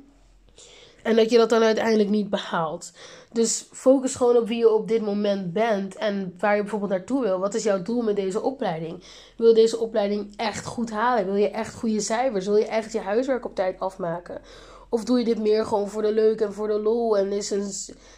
[1.03, 2.91] En dat je dat dan uiteindelijk niet behaalt.
[3.33, 7.21] Dus focus gewoon op wie je op dit moment bent en waar je bijvoorbeeld naartoe
[7.21, 7.39] wil.
[7.39, 9.03] Wat is jouw doel met deze opleiding?
[9.37, 11.25] Wil je deze opleiding echt goed halen?
[11.25, 12.45] Wil je echt goede cijfers?
[12.45, 14.41] Wil je echt je huiswerk op tijd afmaken?
[14.89, 17.51] Of doe je dit meer gewoon voor de leuk en voor de lol en is,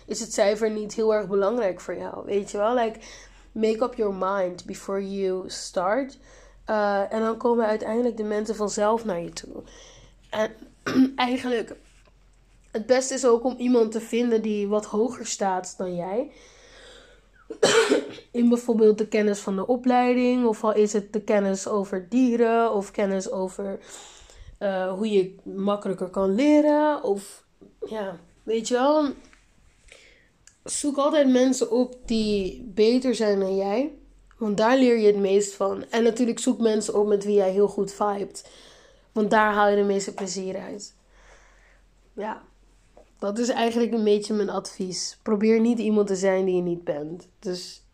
[0.06, 2.26] is het cijfer niet heel erg belangrijk voor jou?
[2.26, 2.76] Weet je wel?
[2.76, 3.00] Like,
[3.52, 6.18] make up your mind before you start.
[6.70, 9.64] Uh, en dan komen uiteindelijk de mensen vanzelf naar je toe.
[10.30, 10.52] En
[11.16, 11.76] eigenlijk
[12.74, 16.32] het beste is ook om iemand te vinden die wat hoger staat dan jij.
[18.32, 22.74] In bijvoorbeeld de kennis van de opleiding, of al is het de kennis over dieren,
[22.74, 23.80] of kennis over
[24.60, 27.04] uh, hoe je makkelijker kan leren.
[27.04, 27.46] Of
[27.86, 29.08] ja, weet je wel.
[30.64, 33.92] Zoek altijd mensen op die beter zijn dan jij.
[34.38, 35.86] Want daar leer je het meest van.
[35.90, 38.52] En natuurlijk zoek mensen op met wie jij heel goed vibet.
[39.12, 40.96] Want daar haal je de meeste plezier uit.
[42.14, 42.42] Ja.
[43.24, 45.20] Dat is eigenlijk een beetje mijn advies.
[45.22, 47.30] Probeer niet iemand te zijn die je niet bent.
[47.40, 47.86] Dus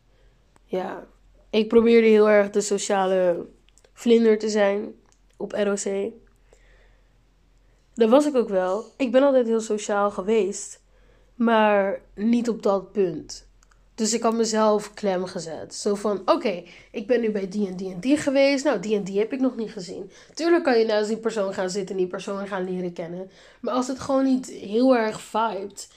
[0.65, 1.07] ja,
[1.49, 3.45] ik probeerde heel erg de sociale
[3.93, 4.93] vlinder te zijn
[5.37, 6.11] op ROC.
[7.93, 8.85] Dat was ik ook wel.
[8.97, 10.81] Ik ben altijd heel sociaal geweest,
[11.35, 13.48] maar niet op dat punt.
[13.99, 15.75] Dus ik had mezelf klem gezet.
[15.75, 18.63] Zo van: oké, ik ben nu bij die en die en die geweest.
[18.63, 20.11] Nou, die en die heb ik nog niet gezien.
[20.33, 23.29] Tuurlijk kan je naast die persoon gaan zitten en die persoon gaan leren kennen.
[23.61, 25.89] Maar als het gewoon niet heel erg vibet.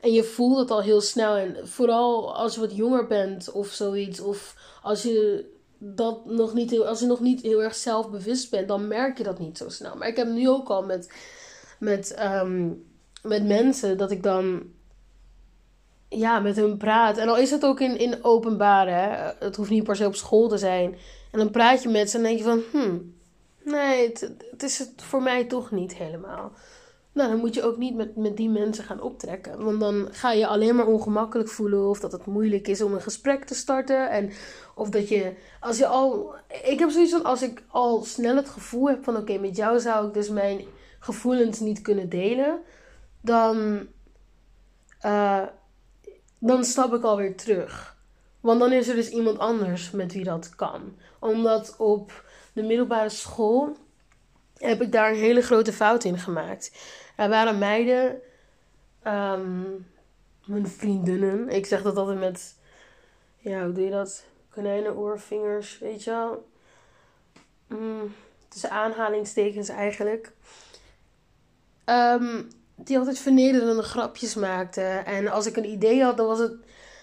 [0.00, 1.36] En je voelt het al heel snel.
[1.36, 4.20] En vooral als je wat jonger bent of zoiets.
[4.20, 5.44] Of als je
[5.78, 9.24] dat nog niet heel, als je nog niet heel erg zelfbewust bent, dan merk je
[9.24, 9.96] dat niet zo snel.
[9.96, 11.12] Maar ik heb nu ook al met,
[11.78, 12.70] met, ehm,
[13.22, 14.62] met mensen dat ik dan
[16.08, 17.16] ja, met hun praat.
[17.18, 19.32] En al is het ook in, in openbaar, hè.
[19.38, 20.96] Het hoeft niet per se op school te zijn.
[21.30, 22.62] En dan praat je met ze en denk je van...
[22.72, 23.14] Hmm,
[23.64, 26.52] nee, het, het is het voor mij toch niet helemaal.
[27.14, 29.64] Nou, dan moet je ook niet met, met die mensen gaan optrekken.
[29.64, 31.88] Want dan ga je alleen maar ongemakkelijk voelen.
[31.88, 34.10] Of dat het moeilijk is om een gesprek te starten.
[34.10, 34.30] En
[34.74, 36.34] of dat je, als je al.
[36.64, 39.80] Ik heb zoiets van als ik al snel het gevoel heb van: oké, met jou
[39.80, 40.64] zou ik dus mijn
[40.98, 42.58] gevoelens niet kunnen delen.
[43.20, 43.86] Dan.
[45.06, 45.42] Uh,
[46.46, 47.96] dan stap ik alweer terug.
[48.40, 50.96] Want dan is er dus iemand anders met wie dat kan.
[51.18, 53.76] Omdat op de middelbare school
[54.56, 56.72] heb ik daar een hele grote fout in gemaakt.
[57.16, 58.20] Er waren meiden,
[59.06, 59.86] um,
[60.46, 61.48] mijn vriendinnen.
[61.48, 62.54] Ik zeg dat altijd met,
[63.36, 64.24] ja, hoe doe je dat?
[64.50, 66.48] Konijnenoorvingers, weet je wel.
[67.66, 68.14] Mm,
[68.48, 70.32] tussen aanhalingstekens eigenlijk.
[71.84, 74.80] Um, die altijd vernederende grapjes maakte.
[75.04, 76.52] En als ik een idee had, dan was het.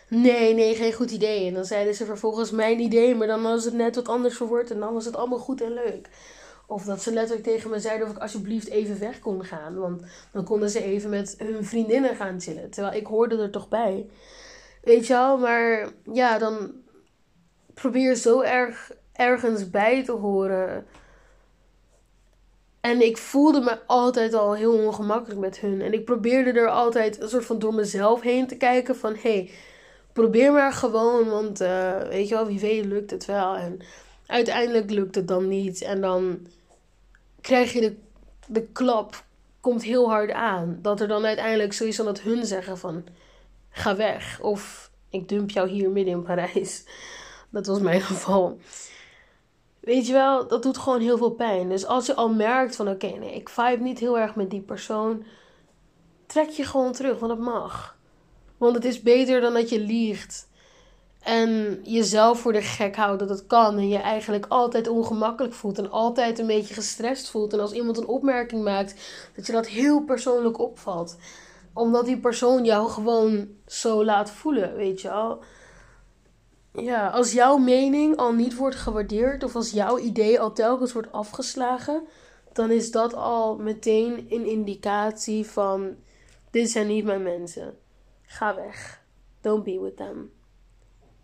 [0.07, 1.47] Nee, nee, geen goed idee.
[1.47, 4.71] En dan zeiden ze vervolgens mijn idee, maar dan was het net wat anders verwoord
[4.71, 6.09] en dan was het allemaal goed en leuk.
[6.67, 9.75] Of dat ze letterlijk tegen me zeiden of ik alsjeblieft even weg kon gaan.
[9.75, 10.01] Want
[10.31, 12.69] dan konden ze even met hun vriendinnen gaan chillen.
[12.69, 14.09] Terwijl ik hoorde er toch bij.
[14.83, 16.71] Weet je wel, maar ja, dan
[17.73, 20.85] probeer zo erg ergens bij te horen
[22.81, 25.81] en ik voelde me altijd al heel ongemakkelijk met hun.
[25.81, 29.13] En ik probeerde er altijd een soort van door mezelf heen te kijken van...
[29.13, 29.51] Hé, hey,
[30.13, 33.55] probeer maar gewoon, want uh, weet je wel, wie weet lukt het wel.
[33.55, 33.79] En
[34.25, 35.81] uiteindelijk lukt het dan niet.
[35.81, 36.47] En dan
[37.41, 37.95] krijg je de,
[38.47, 39.23] de klap,
[39.59, 40.79] komt heel hard aan.
[40.81, 43.03] Dat er dan uiteindelijk sowieso dat hun zeggen van...
[43.69, 44.39] Ga weg.
[44.41, 46.83] Of ik dump jou hier midden in Parijs.
[47.49, 48.59] Dat was mijn geval.
[49.81, 51.69] Weet je wel, dat doet gewoon heel veel pijn.
[51.69, 54.61] Dus als je al merkt van oké, nee, ik vibe niet heel erg met die
[54.61, 55.23] persoon,
[56.25, 57.97] trek je gewoon terug, want het mag.
[58.57, 60.49] Want het is beter dan dat je liegt.
[61.21, 63.77] En jezelf voor de gek houdt dat het kan.
[63.77, 65.77] En je eigenlijk altijd ongemakkelijk voelt.
[65.77, 67.53] En altijd een beetje gestrest voelt.
[67.53, 68.95] En als iemand een opmerking maakt,
[69.35, 71.17] dat je dat heel persoonlijk opvalt.
[71.73, 75.43] Omdat die persoon jou gewoon zo laat voelen, weet je wel.
[76.73, 81.11] Ja, als jouw mening al niet wordt gewaardeerd of als jouw idee al telkens wordt
[81.11, 82.07] afgeslagen,
[82.53, 85.95] dan is dat al meteen een indicatie van:
[86.49, 87.77] dit zijn niet mijn mensen.
[88.25, 89.01] Ga weg.
[89.41, 90.31] Don't be with them.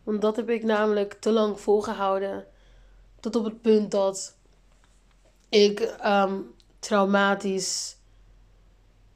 [0.04, 2.46] Want dat heb ik namelijk te lang volgehouden.
[3.20, 4.38] Tot op het punt dat
[5.50, 7.98] ik um, traumatisch.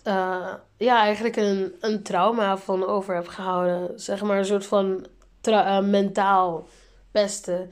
[0.08, 4.00] Uh, ja, eigenlijk een, een trauma van over heb gehouden.
[4.00, 5.06] Zeg maar een soort van
[5.48, 6.68] uh, mentaal
[7.12, 7.72] pesten.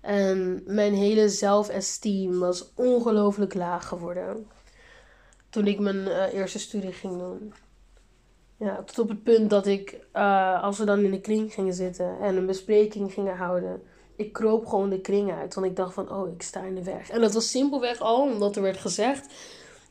[0.00, 4.46] En mijn hele zelfesteem was ongelooflijk laag geworden.
[5.50, 7.52] Toen ik mijn uh, eerste studie ging doen.
[8.56, 11.74] Ja, tot op het punt dat ik, uh, als we dan in de kring gingen
[11.74, 13.82] zitten en een bespreking gingen houden,
[14.16, 15.54] ik kroop gewoon de kring uit.
[15.54, 17.10] Want ik dacht van, oh, ik sta in de weg.
[17.10, 19.34] En dat was simpelweg al omdat er werd gezegd,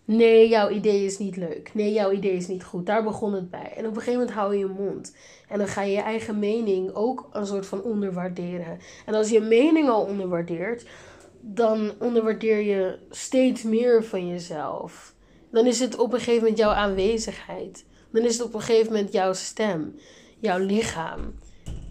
[0.07, 1.71] Nee, jouw idee is niet leuk.
[1.73, 2.85] Nee, jouw idee is niet goed.
[2.85, 3.73] Daar begon het bij.
[3.75, 5.15] En op een gegeven moment hou je je mond.
[5.47, 8.79] En dan ga je je eigen mening ook een soort van onderwaarderen.
[9.05, 10.85] En als je mening al onderwaardeert,
[11.41, 15.13] dan onderwaardeer je steeds meer van jezelf.
[15.51, 17.85] Dan is het op een gegeven moment jouw aanwezigheid.
[18.11, 19.95] Dan is het op een gegeven moment jouw stem,
[20.39, 21.39] jouw lichaam,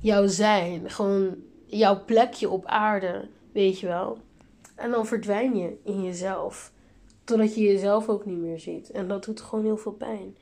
[0.01, 0.91] jouw zijn.
[0.91, 1.37] Gewoon
[1.67, 4.19] jouw plekje op aarde, weet je wel.
[4.75, 6.75] En dan verdwijn je in jezelf.
[7.27, 8.91] Totdat je jezelf ook niet meer ziet.
[8.91, 10.37] En dat doet gewoon heel veel pijn.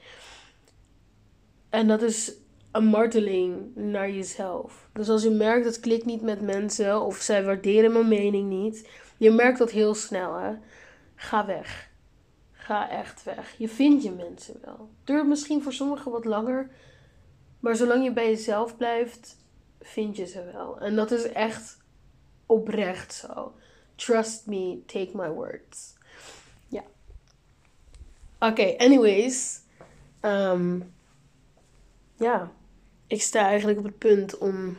[1.68, 2.32] En dat is
[2.72, 4.88] een marteling naar jezelf.
[4.92, 8.88] Dus als je merkt dat klikt niet met mensen of zij waarderen mijn mening niet,
[9.16, 10.54] je merkt dat heel snel, hè?
[11.14, 11.90] Ga weg.
[12.52, 13.54] Ga echt weg.
[13.58, 14.88] Je vindt je mensen wel.
[15.04, 16.70] Duurt misschien voor sommigen wat langer,
[17.60, 19.36] maar zolang je bij jezelf blijft,
[19.80, 20.80] vind je ze wel.
[20.80, 21.78] En dat is echt
[22.46, 23.52] oprecht zo.
[23.94, 25.94] Trust me, take my words.
[28.50, 29.60] Oké, anyways.
[30.20, 30.80] Ehm,
[32.16, 32.50] ja,
[33.06, 34.78] ik sta eigenlijk op het punt om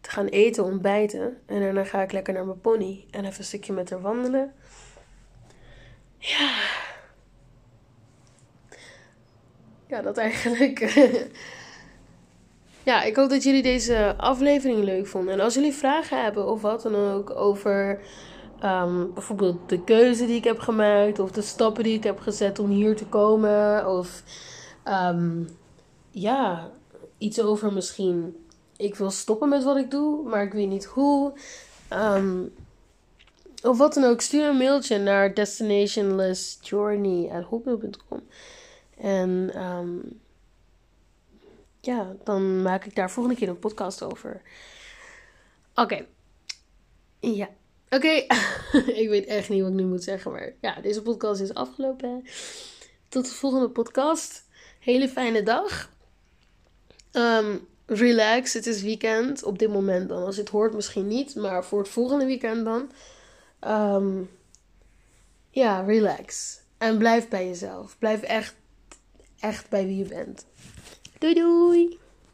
[0.00, 1.40] te gaan eten, ontbijten.
[1.46, 4.52] En daarna ga ik lekker naar mijn pony en even een stukje met haar wandelen.
[6.18, 6.62] Ja.
[9.86, 10.78] Ja, dat eigenlijk.
[12.90, 15.34] ja, ik hoop dat jullie deze aflevering leuk vonden.
[15.34, 18.00] En als jullie vragen hebben of wat dan ook over
[18.62, 22.58] um, bijvoorbeeld de keuze die ik heb gemaakt, of de stappen die ik heb gezet
[22.58, 24.22] om hier te komen, of
[24.84, 25.48] um,
[26.10, 26.70] ja,
[27.18, 28.36] iets over misschien.
[28.76, 31.32] Ik wil stoppen met wat ik doe, maar ik weet niet hoe.
[31.92, 32.52] Um,
[33.62, 38.20] of wat dan ook, stuur een mailtje naar destinationlessjourney.hotmail.com.
[38.98, 39.50] En
[41.84, 44.42] ja, dan maak ik daar volgende keer een podcast over.
[45.74, 46.06] Oké.
[47.20, 47.48] Ja.
[47.94, 48.26] Oké.
[49.02, 52.24] ik weet echt niet wat ik nu moet zeggen, maar ja, deze podcast is afgelopen.
[53.08, 54.44] Tot de volgende podcast.
[54.78, 55.92] Hele fijne dag.
[57.12, 59.42] Um, relax, het is weekend.
[59.42, 60.24] Op dit moment dan.
[60.24, 61.34] Als het hoort, misschien niet.
[61.34, 62.90] Maar voor het volgende weekend dan.
[63.72, 64.30] Um,
[65.50, 66.60] ja, relax.
[66.78, 67.98] En blijf bij jezelf.
[67.98, 68.54] Blijf echt,
[69.38, 70.46] echt bij wie je bent.
[71.18, 71.98] Doei doei!